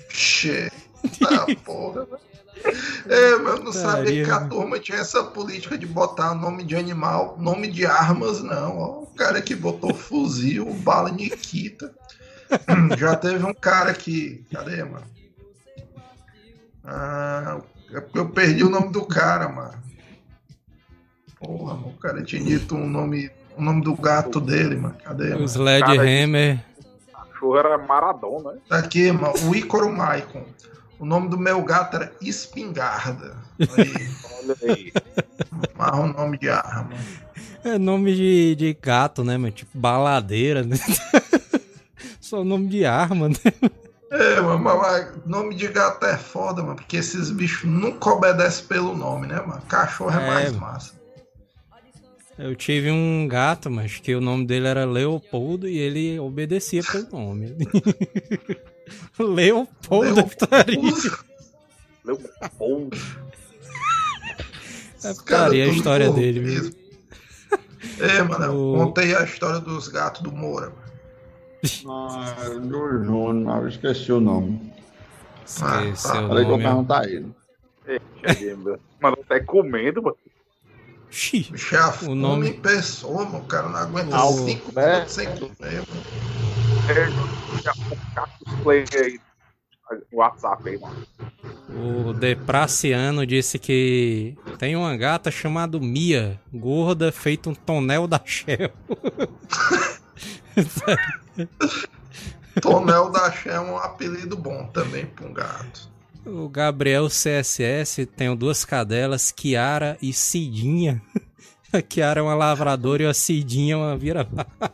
[0.09, 0.71] Che.
[1.21, 2.05] Tá, porra.
[3.09, 4.49] É, mas eu não sabia que a né?
[4.49, 8.79] turma tinha essa política de botar nome de animal, nome de armas, não.
[8.79, 11.95] Ó, o cara que botou fuzil, bala Nikita.
[12.99, 14.45] Já teve um cara que.
[14.51, 15.07] Cadê, mano?
[16.87, 17.61] Ah,
[17.93, 19.75] é porque eu perdi o nome do cara, mano.
[21.39, 24.97] Porra, mano, o cara tinha dito um nome, o nome do gato dele, mano.
[25.05, 25.45] Cadê, O?
[25.45, 26.63] Sledgehammer.
[27.09, 28.59] O cachorro era Maradona, né?
[28.69, 30.45] Tá aqui, mano, o Ícaro Maicon.
[30.99, 33.37] O nome do meu gato era Espingarda.
[33.61, 34.09] Aí,
[34.43, 34.93] Olha aí.
[35.77, 36.91] mas o nome de arma.
[37.63, 39.51] É nome de, de gato, né, mano?
[39.53, 40.77] Tipo baladeira, né?
[42.21, 43.35] Só nome de arma, né?
[44.11, 48.65] É, mano, mas, mas nome de gato é foda, mano, porque esses bichos nunca obedecem
[48.67, 49.61] pelo nome, né, mano?
[49.69, 50.61] Cachorro é, É, mais mano.
[50.61, 50.95] massa.
[52.39, 57.09] Eu tive um gato, mas que o nome dele era Leopoldo e ele obedecia pelo
[57.11, 57.57] nome.
[59.19, 60.29] Leopoldo, Leopoldo.
[60.29, 60.81] putaria.
[62.05, 62.97] Leopoldo.
[65.03, 66.75] É caras putaria a história dele, mesmo.
[67.99, 70.86] É, mano, eu O- contei a história dos gatos do Moura, mano.
[71.89, 74.73] Ah, do Júnior, eu esqueci o nome.
[75.45, 76.65] Esqueceu Ah, o Falei que eu nome.
[76.65, 76.69] ó.
[76.69, 77.33] perguntar a ele.
[79.01, 80.17] Mano, até comendo, mano.
[81.09, 83.39] Xi, Bicho é O nome- em pessoa, mano.
[83.39, 84.93] O cara não aguenta Algo, cinco né?
[84.93, 86.03] minutos sem comer, mano.
[86.89, 87.73] É, já.
[90.13, 91.07] O WhatsApp aí, mano.
[92.09, 98.73] o Depraciano disse que tem uma gata chamada Mia, gorda, feito um tonel da Shell.
[102.61, 105.89] Tonel da Xé é um apelido bom também pra um gato.
[106.25, 111.01] O Gabriel CSS tem duas cadelas, Kiara e Cidinha.
[111.73, 114.73] A Kiara é uma lavradora e a Cidinha é uma vira-lata.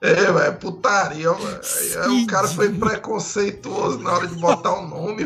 [0.00, 2.22] É, velho, é putaria, velho.
[2.22, 5.24] O cara foi preconceituoso na hora de botar o nome.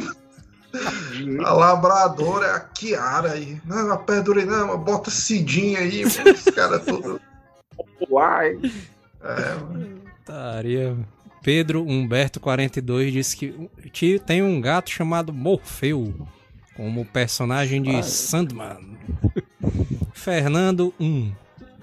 [1.44, 3.60] A labradora é a Kiara aí.
[3.64, 6.32] Não, a Pedro não, mas bota Cidinha aí, mano.
[6.34, 7.20] Os caras tudo.
[8.08, 8.58] Uai.
[9.22, 10.01] É, mano.
[10.24, 10.96] Putaria.
[11.42, 13.36] Pedro Humberto 42 disse
[13.92, 16.14] que tem um gato chamado Morfeu,
[16.76, 18.96] como personagem de Sandman.
[20.14, 21.32] Fernando 1.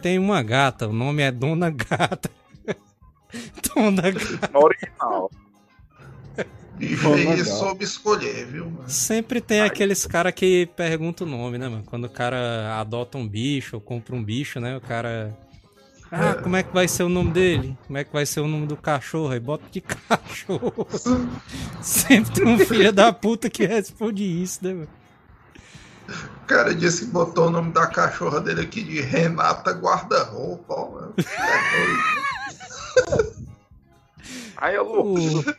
[0.02, 2.32] Tem uma gata, o nome é Dona Gata.
[3.76, 4.50] Dona Gata.
[4.54, 5.30] No original.
[6.80, 8.90] Aí soube escolher, viu, mano?
[8.90, 11.84] Sempre tem aqueles cara que pergunta o nome, né, mano?
[11.86, 14.78] Quando o cara adota um bicho ou compra um bicho, né?
[14.78, 15.38] O cara.
[16.12, 17.78] Ah, como é que vai ser o nome dele?
[17.86, 19.32] Como é que vai ser o nome do cachorro?
[19.32, 20.88] Aí bota de cachorro.
[21.82, 24.88] Sempre tem um filho da puta que responde isso, né, mano?
[26.50, 30.74] cara disse que botou o nome da cachorra dele aqui de Renata Guarda-Roupa.
[30.74, 31.14] ó, mano.
[34.58, 35.56] Aí eu louco.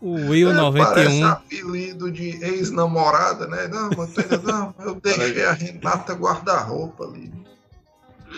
[0.00, 1.26] O, o Will É, Parece 91.
[1.26, 3.66] apelido de ex-namorada, né?
[3.66, 7.32] Não, não, eu deixei a Renata Guarda-Roupa ali.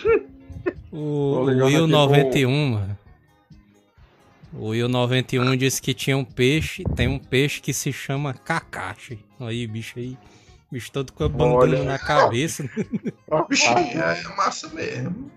[0.93, 2.99] O, o ligando Will aqui 91, mano.
[4.53, 9.17] O Will 91 disse que tinha um peixe, tem um peixe que se chama Kakashi.
[9.39, 10.15] Aí, bicho aí.
[10.71, 11.83] Bicho todo com a bandana Olha.
[11.83, 12.63] na cabeça.
[13.49, 15.31] Bichinho, é massa mesmo.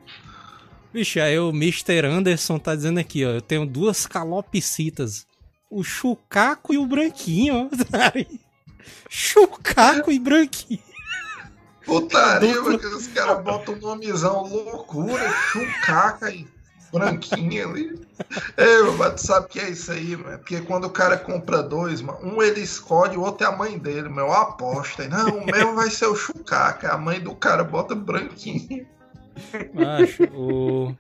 [0.93, 2.07] Bicho, aí o Mr.
[2.07, 3.31] Anderson tá dizendo aqui, ó.
[3.31, 5.27] Eu tenho duas calopsitas.
[5.71, 8.37] O Chucaco e o Branquinho, ó.
[9.09, 10.81] Chucaco e Branquinho.
[11.87, 16.47] Putaria, porque os caras botam um nomezão loucura, chucaca e
[16.93, 17.99] branquinha ali.
[18.57, 20.39] É, mas tu sabe o que é isso aí, mano?
[20.39, 23.79] Porque quando o cara compra dois, mano, um ele escolhe, o outro é a mãe
[23.79, 25.09] dele, meu, aposta.
[25.09, 28.87] Não, o meu vai ser o chucaca, a mãe do cara bota branquinho.
[30.35, 30.93] O...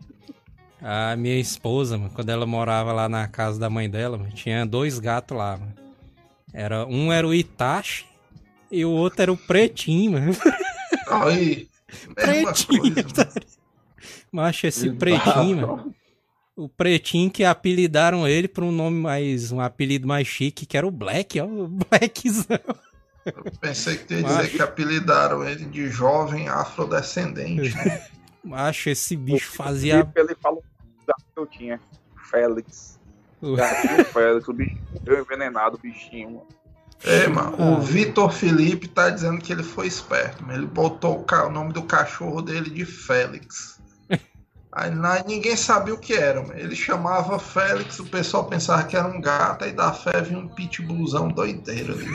[0.80, 4.64] A minha esposa, mano, quando ela morava lá na casa da mãe dela, mano, tinha
[4.64, 5.74] dois gatos lá, mano.
[6.52, 8.06] Era, um era o Itachi
[8.70, 10.32] e o outro era o Pretinho, mano.
[11.08, 11.68] Aí,
[12.16, 13.46] mesma Pretinho, coisa, mano.
[14.32, 15.94] Macho, esse Pretinho, mano.
[16.54, 19.52] O Pretinho que apelidaram ele por um nome mais.
[19.52, 21.44] um apelido mais chique, que era o Black, ó.
[21.44, 22.58] O Blackzão.
[23.60, 24.50] Pensei que tu ia dizer Macho.
[24.50, 27.74] que apelidaram ele de jovem afrodescendente.
[27.74, 28.06] né?
[28.44, 29.98] Macho, esse bicho fazia.
[29.98, 30.62] Felipe, ele falou
[31.06, 31.80] da que eu tinha.
[32.30, 32.98] Félix.
[33.42, 33.56] o-
[34.12, 34.80] Félix, o bichinho.
[35.04, 36.30] Eu envenenado, o bichinho.
[36.30, 36.46] mano.
[37.04, 37.62] É, mano, Ah.
[37.62, 41.72] o Vitor Felipe tá dizendo que ele foi esperto, mas ele botou o, o nome
[41.72, 43.78] do cachorro dele de Félix.
[44.72, 46.58] Aí lá ninguém sabia o que era, mano.
[46.58, 50.48] ele chamava Félix, o pessoal pensava que era um gato, aí da fé vinha um
[50.48, 52.06] pitbullzão doideiro ali.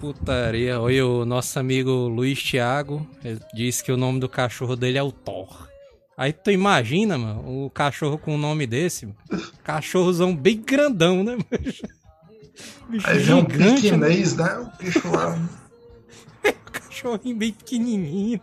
[0.00, 0.80] Putaria.
[0.80, 3.06] Oi, o nosso amigo Luiz Thiago.
[3.24, 5.68] Ele disse que o nome do cachorro dele é o Thor.
[6.22, 9.18] Aí tu imagina, mano, o cachorro com o nome desse, mano.
[9.64, 11.46] cachorrozão bem grandão, né, mano?
[12.88, 13.74] Bicho Aí vem um né?
[13.74, 14.56] piquinês, né?
[14.58, 15.36] O bicho lá.
[16.72, 18.40] cachorrinho bem pequenininho.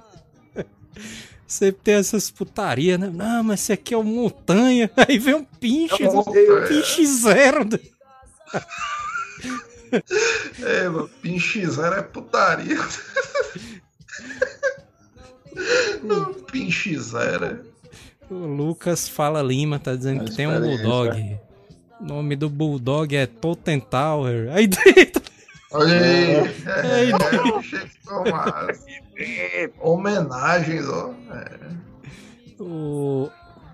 [1.48, 3.10] Sempre tem essas putaria, né?
[3.14, 4.92] Não, mas esse aqui é o montanha.
[5.08, 6.68] Aí vem um pinche, Eu um morri.
[6.68, 7.62] pinche zero.
[10.62, 12.78] É, mano, pinche zero é putaria.
[16.04, 17.69] Não, pinche zero.
[18.30, 21.38] O Lucas Fala Lima tá dizendo que tem um bulldog.
[22.00, 24.50] O nome do bulldog é Totem Tower.
[24.52, 25.22] Aí dentro.
[25.72, 26.34] Olha aí.
[26.66, 28.80] É, massa.
[29.80, 31.14] Homenagens, ó.
[31.32, 31.60] É.
[32.62, 33.30] O,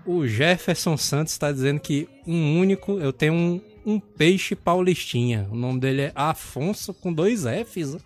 [0.06, 2.98] o Jefferson Santos tá dizendo que um único.
[2.98, 5.46] Eu tenho um, um peixe paulistinha.
[5.50, 7.94] O nome dele é Afonso com dois Fs.
[7.94, 7.98] ó.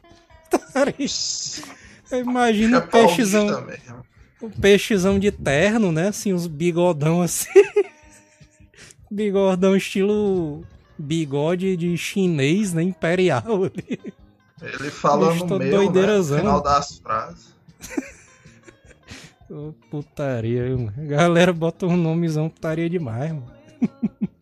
[2.17, 3.47] Imagina É o peixezão.
[3.47, 4.11] paulista
[4.41, 6.09] O peixezão de terno, né?
[6.09, 7.49] Assim, uns bigodão assim.
[9.11, 10.65] Bigodão estilo
[10.97, 12.83] bigode de chinês, né?
[12.83, 14.15] Imperial ali.
[14.63, 17.55] Ele falando no meu, né, no final das frases.
[19.51, 20.93] Ô, putaria, mano.
[20.97, 23.53] A galera bota um nomezão putaria demais, mano.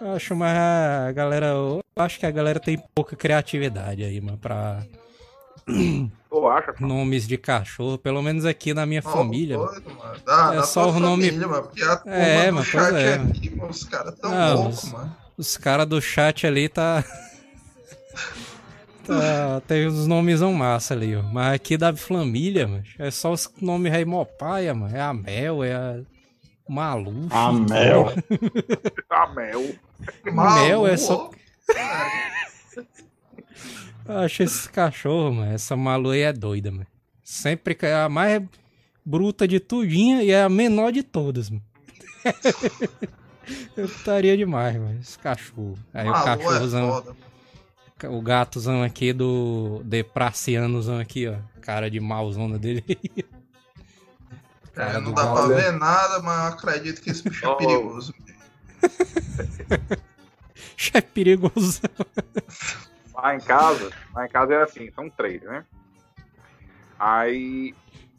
[0.00, 1.48] Eu acho, mas a galera.
[1.48, 4.82] Eu acho que a galera tem pouca criatividade aí, mano, pra
[6.30, 6.74] Tu acha?
[6.78, 7.98] nomes de cachorro.
[7.98, 9.58] Pelo menos aqui na minha família.
[9.58, 9.70] mano.
[9.72, 10.20] doido, mano.
[10.24, 12.80] Da, É da só o nome- família, mano, porque a turma É, do mas chat
[12.90, 13.14] pois é.
[13.14, 15.16] aqui, mano, os caras tão Ah, loucos, os- mano.
[15.36, 17.02] Os caras do chat ali tá.
[19.06, 21.22] tá tem uns nomezão massa ali, ó.
[21.22, 24.94] Mas aqui da família, mano, é só os nomes rei Mopaia, mano.
[24.96, 26.00] É a Mel, é a
[26.68, 27.26] Malu.
[27.30, 28.12] A Mel.
[29.08, 29.74] A mel.
[30.24, 31.30] Mel é só-.
[34.10, 35.52] Eu acho esse cachorro, mano.
[35.52, 36.86] Essa Malu aí é doida, mano.
[37.22, 38.42] Sempre que é a mais
[39.04, 41.62] bruta de tudinha e é a menor de todas, mano.
[43.76, 44.98] Eu estaria demais, mano.
[45.00, 45.78] Esse cachorro.
[45.94, 46.88] Aí o Malu é cachorrozão.
[46.88, 47.16] foda.
[48.08, 51.36] O gatozão aqui do Depracianozão aqui, ó.
[51.60, 52.84] Cara de mauzona dele.
[54.72, 55.48] É, Cara não dá pra mal.
[55.48, 58.14] ver nada, mas eu acredito que esse bicho é perigoso.
[60.94, 61.80] é perigoso.
[63.22, 65.64] Lá em casa, lá em casa é assim, são três, né?
[66.98, 67.74] Aí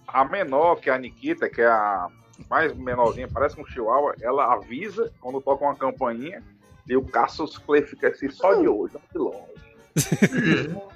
[0.08, 2.08] a menor, que é a Nikita, que é a
[2.50, 6.44] mais menorzinha, parece um chihuahua, ela avisa quando toca uma campainha
[6.88, 9.52] e o Cassius Clay fica assim só de olho, não de longe.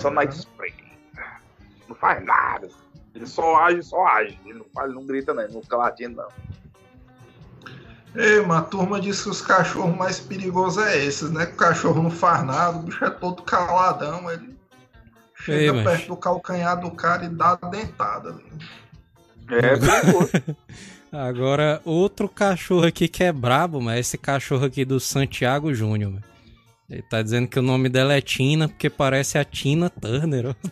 [0.00, 0.74] Só na spray.
[1.86, 2.68] Não faz nada.
[3.14, 4.38] Ele só age, só age.
[4.44, 5.42] Ele não, faz, não grita, não.
[5.42, 6.28] Ele não fica latindo, não.
[8.14, 11.46] Ei, mano, a turma diz que os cachorros mais perigosos é esses, né?
[11.46, 14.56] Que o cachorro não faz nada, o bicho é todo caladão, ele
[15.36, 18.32] chega Ei, mas- perto do calcanhar do cara e dá a dentada.
[18.32, 18.40] né?
[19.50, 20.30] É perigoso.
[21.12, 26.20] Agora, outro cachorro aqui que é brabo, mas esse cachorro aqui do Santiago Júnior.
[26.90, 30.54] Ele tá dizendo que o nome dela é Tina, porque parece a Tina Turner.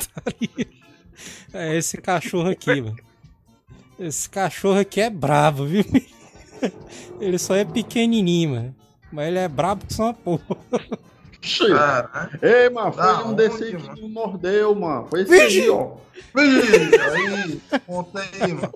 [1.53, 2.97] É esse cachorro aqui, mano.
[3.99, 5.83] Esse cachorro aqui é brabo, viu?
[7.21, 8.75] Ele só é pequenininho, mano.
[9.13, 10.43] Mas ele é brabo que só uma porra.
[11.69, 13.95] Cara, Ei, mano, foi um onde, desse aí mano?
[13.95, 15.07] que me mordeu, mano.
[15.09, 15.61] Foi esse Vixe!
[15.63, 15.93] aí, ó.
[16.37, 18.73] Ih, aí, conta aí, mano.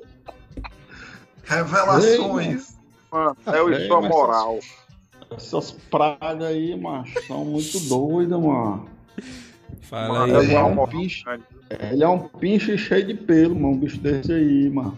[1.45, 2.77] Revelações.
[3.11, 4.59] Mano, é o É, sua moral.
[5.37, 8.89] Essas pragas aí, macho, são muito doidas, mano.
[9.83, 10.33] Fala aí.
[10.33, 11.25] Mano, Ele é é um bicho.
[11.93, 14.97] Ele é um pinche cheio de pelo, mano, um bicho desse aí, mano.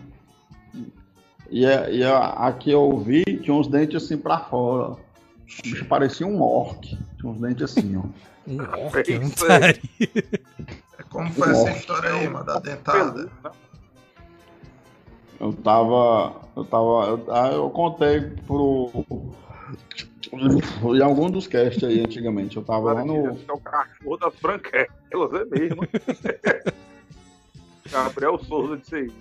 [1.52, 4.92] E, é- e é- aqui eu vi, tinha uns dentes assim pra fora.
[4.92, 4.98] O
[5.62, 6.80] bicho parecia um orc.
[7.20, 8.02] Tinha uns dentes assim, ó.
[8.48, 9.30] Um É orc, um.
[10.98, 11.70] É Como foi essa Nossa.
[11.78, 13.30] história aí, mano, da dentada?
[15.38, 16.40] Eu tava.
[16.56, 17.06] Eu tava.
[17.06, 18.90] Eu, ah, eu contei pro.
[20.96, 22.56] Em algum dos casts aí antigamente.
[22.56, 23.26] Eu tava lá no.
[23.28, 25.86] É o cachorro das branquelas, é mesmo.
[27.92, 29.12] Gabriel Souza disse aí.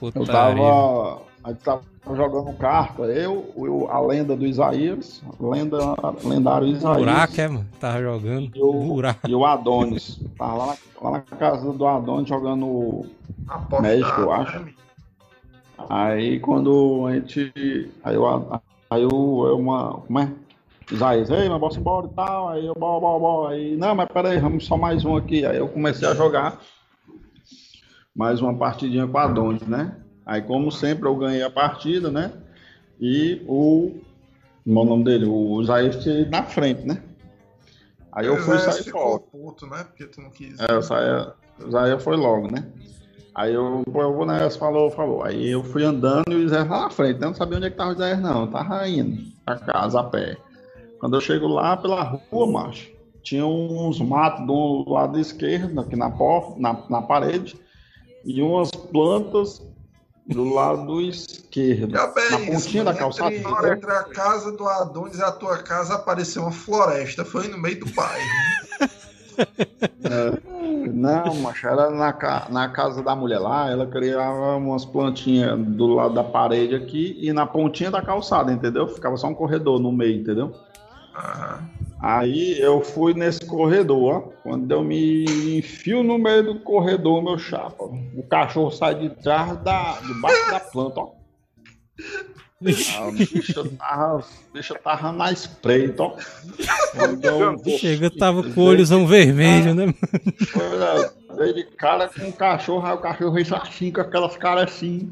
[0.00, 1.28] Ô, Eu tava.
[1.44, 1.82] A gente tava
[2.14, 5.78] jogando carta, eu, eu- a lenda do Isaías, lenda,
[6.24, 6.98] lendário Isaías.
[6.98, 7.66] Buraco, é, mano?
[7.78, 8.50] Tava jogando.
[8.54, 9.28] E o, Buraco.
[9.28, 10.20] e o Adonis.
[10.36, 13.06] Tava lá na, lá na casa do Adonis jogando.
[13.46, 14.58] Apostado, Médico, eu acho.
[14.58, 14.72] né?
[15.88, 17.52] Aí quando a gente.
[18.02, 18.26] Aí eu.
[18.90, 19.94] Aí eu, eu uma.
[20.06, 20.30] Como é?
[20.90, 22.48] Isaías, ei, mas bora embora e tal.
[22.48, 23.54] Aí eu, bora, bora, bora.
[23.54, 25.44] Aí, não, mas peraí, vamos só mais um aqui.
[25.46, 26.58] Aí eu comecei a jogar
[28.18, 29.96] mais uma partidinha com a Adonis, né?
[30.26, 32.32] Aí, como sempre, eu ganhei a partida, né?
[33.00, 33.92] E o.
[34.64, 35.24] Como é o nome dele?
[35.24, 37.00] O Isaías ido na frente, né?
[38.12, 39.20] Aí eu fui Zé sair fora.
[39.20, 39.84] puto, né?
[39.84, 40.58] Porque tu não quis.
[40.58, 41.32] É, eu saía,
[41.64, 42.66] o Zé foi logo, né?
[43.36, 45.22] Aí eu, pô, eu vou nessa, falou, falou.
[45.22, 47.28] Aí eu fui andando e o Zé lá na frente, né?
[47.28, 48.42] Não sabia onde é que tava o Zé, não.
[48.42, 50.36] Eu tava indo pra casa a pé.
[50.98, 52.90] Quando eu chego lá pela rua, macho,
[53.22, 57.56] tinha uns matos do lado esquerdo, aqui na porta, na, na parede,
[58.28, 59.62] e umas plantas
[60.26, 61.92] do lado esquerdo.
[61.92, 63.34] Já bem, na pontinha da calçada.
[63.34, 63.72] Entre, entendeu?
[63.72, 67.24] entre a casa do Adonis e a tua casa apareceu uma floresta.
[67.24, 68.26] Foi no meio do bairro.
[70.92, 76.12] Não, macho, era na, na casa da mulher lá, ela criava umas plantinhas do lado
[76.12, 78.88] da parede aqui e na pontinha da calçada, entendeu?
[78.88, 80.52] Ficava só um corredor no meio, entendeu?
[82.00, 84.20] Aí eu fui nesse corredor, ó.
[84.42, 85.24] Quando eu me
[85.58, 90.60] enfio no meio do corredor, meu chapa, o cachorro sai de trás da, debaixo da
[90.60, 91.12] planta, ó.
[92.96, 96.16] Ah, o bicho tava, o bicho tava na espreita, ó.
[97.22, 99.94] Eu- Chega, tava com o olhozão vermelho, né?
[100.52, 101.10] Foi, né?
[101.36, 105.08] Dei de cara com o cachorro, aí o cachorro veio assim, com aquelas caras assim,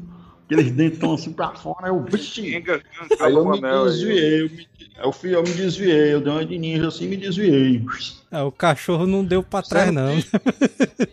[0.47, 2.05] aqueles dentão assim pra fora, eu.
[2.37, 2.81] Enga,
[3.19, 3.83] Aí eu me aí.
[3.83, 4.67] desviei, eu, me,
[5.03, 7.85] eu, fui, eu me desviei, eu dei uma de ninja assim e me desviei.
[8.31, 10.15] Ah, o cachorro não deu pra trás, não.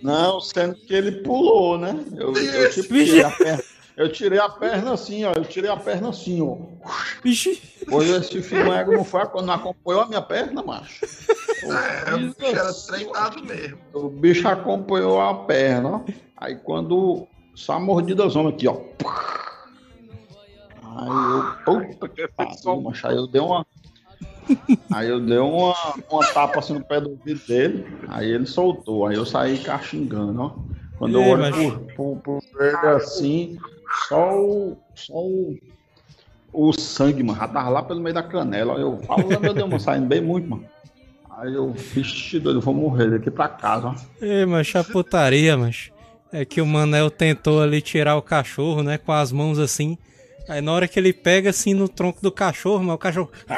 [0.03, 1.99] Não, sendo que ele pulou, né?
[2.17, 3.65] Eu, eu tipo, tirei a perna.
[3.97, 5.33] Eu tirei a perna assim, ó.
[5.35, 6.57] Eu tirei a perna assim, ó.
[7.23, 7.63] Vixe.
[7.89, 11.07] Pois esse filego não foi quando não acompanhou a minha perna, macho.
[11.65, 13.79] É, o bicho era treinado mesmo.
[13.95, 16.01] O bicho acompanhou a perna, ó.
[16.37, 17.27] Aí quando.
[17.55, 18.77] Só a mordida zona aqui, ó.
[20.97, 21.45] Aí eu.
[21.65, 23.07] Puta que pariu, macho.
[23.07, 23.67] Aí eu dei uma.
[24.93, 25.75] Aí eu dei uma,
[26.11, 27.87] uma tapa assim no pé do ouvido dele.
[28.09, 29.07] Aí ele soltou.
[29.07, 30.55] Aí eu saí caxingando, ó.
[30.99, 31.53] Quando eu olho
[31.95, 33.59] pro, pro, pro ele assim,
[34.09, 34.77] só o.
[34.95, 35.59] Só o.
[36.53, 38.77] O sangue, mano, já tava lá pelo meio da canela.
[38.77, 40.65] Aí eu falo, meu Deus, mano, saindo bem muito, mano.
[41.37, 43.95] Aí eu, vixe, doido, eu vou morrer daqui pra casa, ó.
[44.21, 45.91] Ei, mas a putaria, mas
[46.35, 48.99] É que o Manel tentou ali tirar o cachorro, né?
[48.99, 49.97] Com as mãos assim.
[50.49, 53.31] Aí na hora que ele pega assim no tronco do cachorro, mas o cachorro.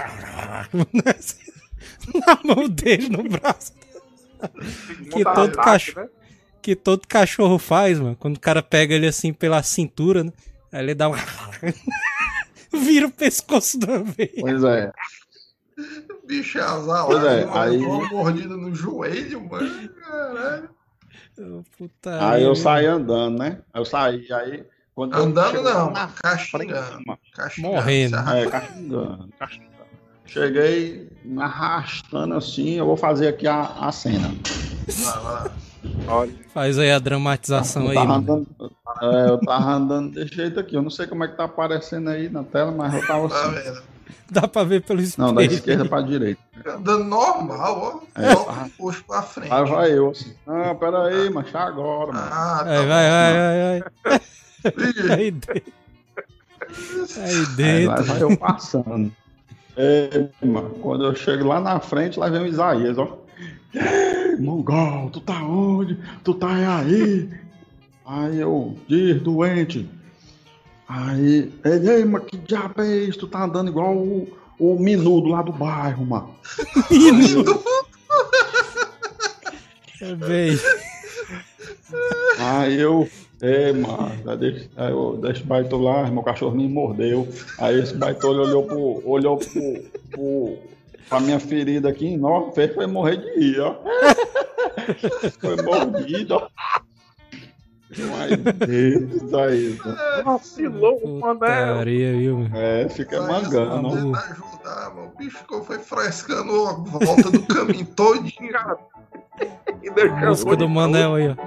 [2.14, 3.72] na mão dele, no braço.
[5.12, 6.08] Que todo cachorro- né?
[6.60, 8.16] Que todo cachorro faz, mano.
[8.16, 10.32] Quando o cara pega ele assim pela cintura, né?
[10.70, 11.14] Aí ele dá um.
[12.72, 14.32] Vira o pescoço da vez.
[14.38, 14.92] Pois é.
[16.26, 19.88] Bicho é azar Pois é, aí- uma mordida no joelho, mano.
[20.00, 20.68] Caralho.
[21.76, 23.58] Puta Aí eu saí andando, né?
[23.74, 24.64] Eu saí, aí.
[24.94, 27.04] Quando Andando não, na castigando.
[27.34, 28.16] castigando Morrendo.
[28.16, 29.76] É, castigando, castigando.
[30.24, 34.28] Cheguei me arrastando assim, eu vou fazer aqui a, a cena.
[35.04, 35.50] Vai lá.
[36.08, 38.70] Olha, Faz aí a dramatização Eu aí, andando, eu
[39.02, 40.74] É, eu tava andando desse jeito aqui.
[40.74, 43.36] Eu não sei como é que tá aparecendo aí na tela, mas eu tava Tá
[43.36, 43.54] assim.
[43.54, 43.82] vendo?
[44.30, 45.28] Dá pra ver pelo espelho.
[45.28, 46.40] Não, da esquerda pra direita.
[46.66, 48.20] Andando normal, ó.
[48.20, 49.52] É, Só puxo pra frente.
[49.52, 50.34] Aí vai eu assim.
[50.46, 52.26] Ah, pera aí, mas é agora, mano.
[52.30, 54.20] Ah, tá Vai, vai, vai, vai, vai.
[54.66, 55.62] Ih, Aí dentro.
[57.16, 58.04] Aí Aí lá dentro.
[58.04, 59.12] vai eu passando.
[59.76, 63.18] É, mano, quando eu chego lá na frente, lá vem o Isaías, ó.
[63.74, 65.98] Ei, Mongol, tu tá onde?
[66.24, 66.48] Tu tá
[66.78, 67.30] aí?
[68.06, 69.88] Aí eu, diz, doente.
[70.88, 73.18] Aí, ele, ei, mas que diabo é isso?
[73.20, 74.28] Tu tá andando igual o,
[74.58, 76.34] o menudo lá do bairro, mano.
[79.98, 80.50] É bem.
[82.38, 83.08] Aí eu,
[83.40, 87.26] é, mano, deixa, aí eu deixo o baitô lá, meu cachorro me mordeu.
[87.58, 90.58] Aí esse baitô ele olhou pro, olhou pro, pro,
[91.08, 93.76] pra minha ferida aqui, não, fez foi morrer de rir, ó.
[95.40, 96.48] Foi mordido, ó.
[97.88, 98.30] Mas
[98.66, 99.78] Deus aí,
[100.24, 101.74] Vacilou o Manel.
[101.74, 102.48] Putaria, viu?
[102.52, 105.12] É, fica Mas mangando, ajudar, mano.
[105.14, 108.52] O bicho ficou foi frescando a volta do caminho todinho.
[109.82, 111.36] E deixou Música do Manel aí, ó.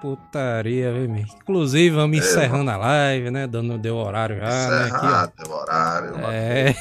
[0.00, 1.22] Putaria, viu, meu?
[1.22, 3.46] Inclusive, vamos encerrando a live, né?
[3.46, 4.52] Dando, deu horário já, né?
[4.52, 4.86] Aqui, ó.
[4.86, 6.10] Encerrado, deu horário.
[6.12, 6.26] mano.
[6.30, 6.74] É.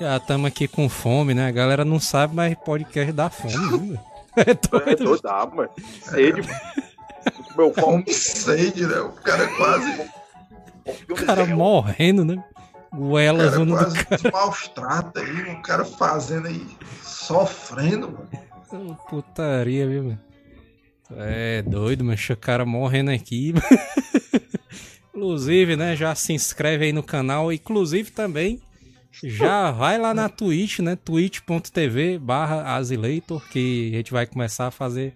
[0.00, 1.46] Já estamos aqui com fome, né?
[1.46, 3.98] A galera não sabe, mas podcast dá fome?
[4.36, 5.04] É É doido.
[5.04, 5.68] doido, dá, mano.
[6.02, 6.40] Sede.
[7.56, 7.84] Meu pau.
[7.90, 9.00] Fome sede, né?
[9.00, 10.10] O cara é quase,
[11.10, 12.42] O cara morrendo, né?
[12.92, 15.42] o Goela cara é zona do quase dos maus trata aí.
[15.52, 16.64] O cara fazendo aí,
[17.02, 18.12] sofrendo,
[18.70, 18.96] mano.
[19.08, 20.20] Putaria, viu, mano?
[21.16, 23.52] É doido, mas o cara morrendo aqui.
[25.12, 25.96] Inclusive, né?
[25.96, 27.52] Já se inscreve aí no canal.
[27.52, 28.60] Inclusive também
[29.12, 30.96] já vai lá na Twitch, né?
[30.96, 35.14] twitch.tv barra Azileitor, que a gente vai começar a fazer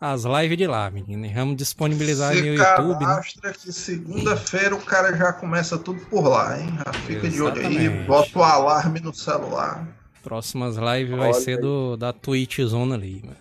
[0.00, 1.28] as lives de lá, menino.
[1.32, 3.20] Vamos disponibilizar Se no YouTube, né?
[3.52, 6.68] que segunda-feira o cara já começa tudo por lá, hein?
[6.84, 8.06] Já fica de olho aí, Exatamente.
[8.08, 9.86] bota o alarme no celular.
[10.22, 11.60] Próximas lives vai Olha ser aí.
[11.60, 13.36] do, da Twitch Zona ali, mano.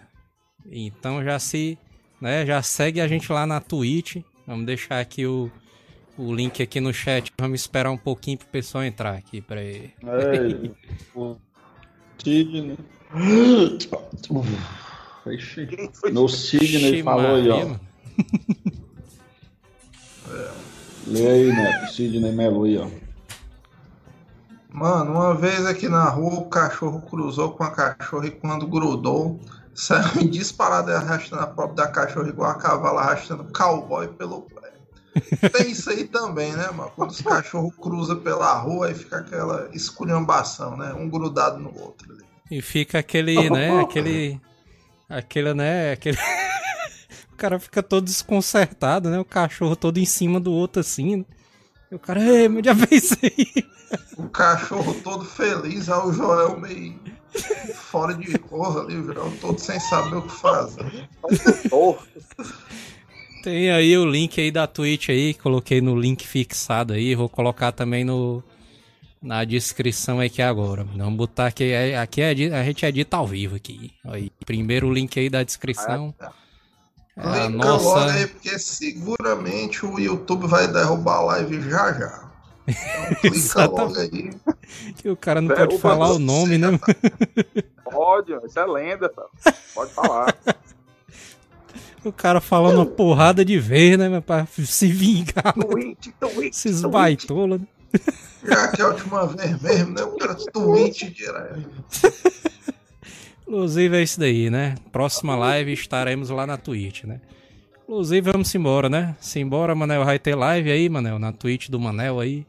[0.72, 1.78] Então já se,
[2.20, 4.18] né, já segue a gente lá na Twitch.
[4.46, 5.52] Vamos deixar aqui o,
[6.18, 7.32] o link aqui no chat.
[7.40, 9.94] Vamos esperar um pouquinho pro pessoal entrar aqui, peraí.
[10.04, 10.72] Ei,
[11.16, 11.38] o
[12.18, 12.78] Sidney.
[15.28, 15.68] Ixi.
[15.68, 16.12] Quem foi?
[16.12, 17.76] Meu Sidney Ixi, falou aí, ó.
[21.08, 21.88] Lê aí, né?
[21.88, 22.88] Sidney Melo aí, ó.
[24.74, 29.38] Mano, uma vez aqui na rua o cachorro cruzou com a cachorra e quando grudou,
[29.76, 34.72] saiu disparado e arrastando a pobre da cachorra igual a cavalo arrastando cowboy pelo pé.
[35.52, 36.92] Tem isso aí também, né, mano?
[36.96, 40.94] Quando os cachorros cruzam pela rua aí fica aquela esculhambação, né?
[40.94, 42.24] Um grudado no outro ali.
[42.50, 44.40] E fica aquele, né, aquele...
[45.10, 46.18] Aquele, né, aquele...
[47.32, 49.20] o cara fica todo desconcertado, né?
[49.20, 51.18] O cachorro todo em cima do outro assim.
[51.18, 51.26] né?
[51.92, 53.66] E o cara, ei, meu já fez aí.
[54.18, 56.98] O cachorro todo feliz, aí o Joel meio
[57.74, 61.10] fora de cor ali, o Joel todo sem saber o que fazer.
[63.44, 67.72] Tem aí o link aí da Twitch aí, coloquei no link fixado aí, vou colocar
[67.72, 68.44] também no
[69.22, 70.84] na descrição aqui agora.
[70.84, 73.94] Vamos botar aqui, é- aqui é, a gente edita ao vivo aqui.
[74.06, 76.14] Aí, primeiro link aí da descrição.
[76.20, 76.32] É a
[77.14, 82.32] Clica logo nossa, aí, porque seguramente o YouTube vai derrubar a live já já.
[82.68, 84.32] Então clica logo aí.
[84.96, 86.80] que o cara não Derruba pode falar o você, nome, né?
[87.84, 89.26] Pode, isso é lenda, tá?
[89.74, 90.36] Pode falar.
[92.04, 94.10] O cara falando uma porrada de vez, né?
[94.10, 95.64] mas Pra se vingar né?
[95.66, 97.62] Twitch, Twitch, esses baitolas.
[97.62, 97.68] né?
[98.44, 100.04] Já que é a última vez mesmo, né?
[100.04, 101.70] O cara tweet direto.
[103.48, 104.76] Inclusive é isso daí, né?
[104.92, 107.20] Próxima live estaremos lá na Twitch, né?
[107.84, 109.16] Inclusive vamos embora, né?
[109.20, 110.06] Simbora, Manel.
[110.06, 112.48] Vai ter live aí, Manel, na Twitch do Manel aí.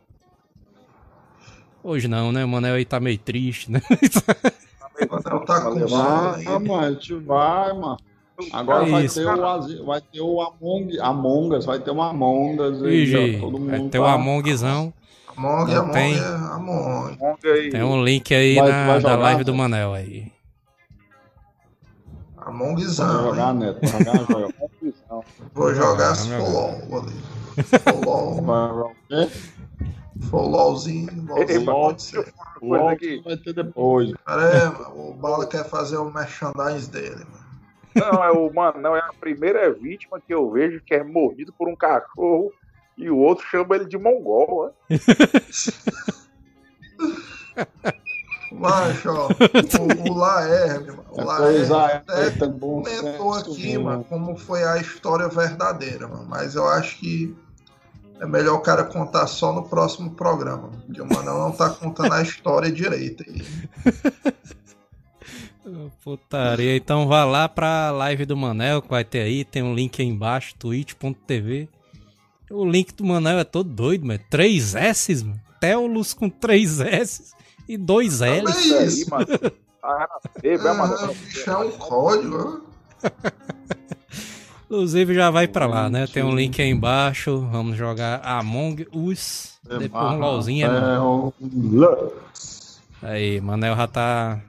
[1.82, 2.44] Hoje não, né?
[2.44, 3.82] O Manel aí tá meio triste, né?
[3.90, 7.96] O Manel tá com sono Ah, mano, a gente vai, mano.
[8.53, 9.20] Agora É vai, isso.
[9.20, 13.16] ter o, vai ter o Among, Among Us, vai ter um Among Us aí, Igi,
[13.36, 14.93] ó, todo mundo vai ter o tá- Amongzão.
[15.36, 16.14] Among, Among, tem.
[16.18, 17.18] é Among.
[17.45, 17.70] Aí.
[17.70, 19.59] Tem um link aí Vai- na, vai da jogar, live do né?
[19.59, 20.32] Manel aí.
[22.36, 23.22] Amongzão.
[23.24, 23.55] jogar?
[23.55, 24.55] Neto, vai jogar, joga.
[25.55, 27.12] Vou jogar se for meu LOL ali.
[27.84, 28.93] Jogar
[30.32, 32.32] o LOLzinho, LOLzinho Ei, pode ser.
[32.61, 33.22] Coisa LOL aqui.
[33.24, 34.12] vai ter depois.
[34.26, 35.11] Pera aí, mano.
[35.11, 37.41] O Bala quer fazer o merchandise dele, mano.
[37.95, 41.53] Não, é o mano, não, é a primeira vítima que eu vejo que é mordido
[41.53, 42.53] por um cachorro
[42.97, 44.99] e o outro chama ele de mongol, né?
[48.53, 51.74] Macho, ó, o, o Laerme, mano, o Laerme
[52.07, 54.05] até bom comentou aqui, mano.
[54.05, 56.26] como foi a história verdadeira, mano.
[56.28, 57.34] Mas eu acho que
[58.20, 60.70] é melhor o cara contar só no próximo programa.
[60.88, 63.24] o Manel não tá contando a história direita.
[63.26, 63.43] aí.
[66.05, 66.77] Putaria.
[66.77, 69.45] Então vá lá pra live do Manel que vai ter aí.
[69.45, 71.68] Tem um link aí embaixo, twitch.tv.
[72.51, 74.20] O link do Manel é todo doido, mano.
[74.29, 75.41] 3 S, mano.
[75.61, 77.33] Teolus com 3 S
[77.68, 78.51] e 2 É L.
[78.51, 79.27] Isso aí, mano.
[79.83, 80.07] Ah,
[80.43, 80.55] é.
[80.55, 82.66] Ah, bicho, é um código.
[84.64, 86.07] Inclusive já vai pra lá, né?
[86.07, 87.47] Tem um link aí embaixo.
[87.51, 89.59] Vamos jogar Among Us.
[89.62, 90.66] Depois um LOLzinho.
[90.66, 91.33] é, mano.
[93.03, 94.41] Aí, Manel já tá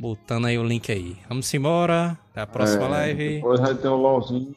[0.00, 1.16] botando aí o link aí.
[1.28, 2.18] Vamos embora.
[2.30, 3.34] Até a próxima É, live.
[3.36, 4.56] Depois vai ter o LOLzinho.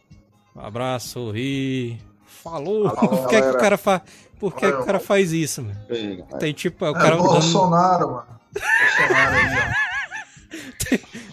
[0.55, 1.97] Um abraço e.
[2.25, 2.89] Falou!
[2.89, 4.01] Falou, Por que, que o cara faz.
[4.39, 5.77] Por que, que o cara faz isso, mano?
[6.39, 6.85] Tem tipo.
[6.85, 8.27] O É cara dando, Bolsonaro, mano.
[8.53, 9.73] Bolsonaro aí,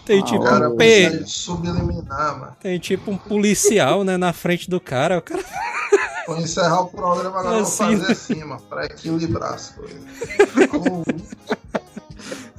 [0.05, 0.45] tem Ah, tipo ó.
[0.45, 1.09] Cara um P.
[1.09, 2.57] de subliminar, mano.
[2.59, 5.17] Tem tipo um policial, né, na frente do cara.
[5.19, 5.43] O cara
[6.27, 9.99] Vou encerrar o programa agora, eu vou Assim, fazer assim, mano, pra equilibrar as coisas.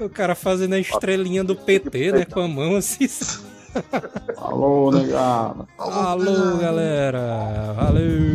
[0.04, 2.24] O cara fazendo a estrelinha do PT, né?
[2.24, 3.08] Com a mão assim.
[4.36, 5.68] Alô, negado.
[5.78, 7.72] Alô, galera.
[7.76, 8.34] Valeu.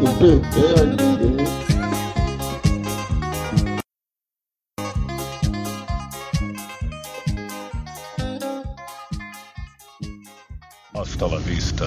[0.00, 1.62] O PT é.
[10.94, 11.86] Hasta la vista,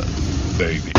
[0.57, 0.91] baby.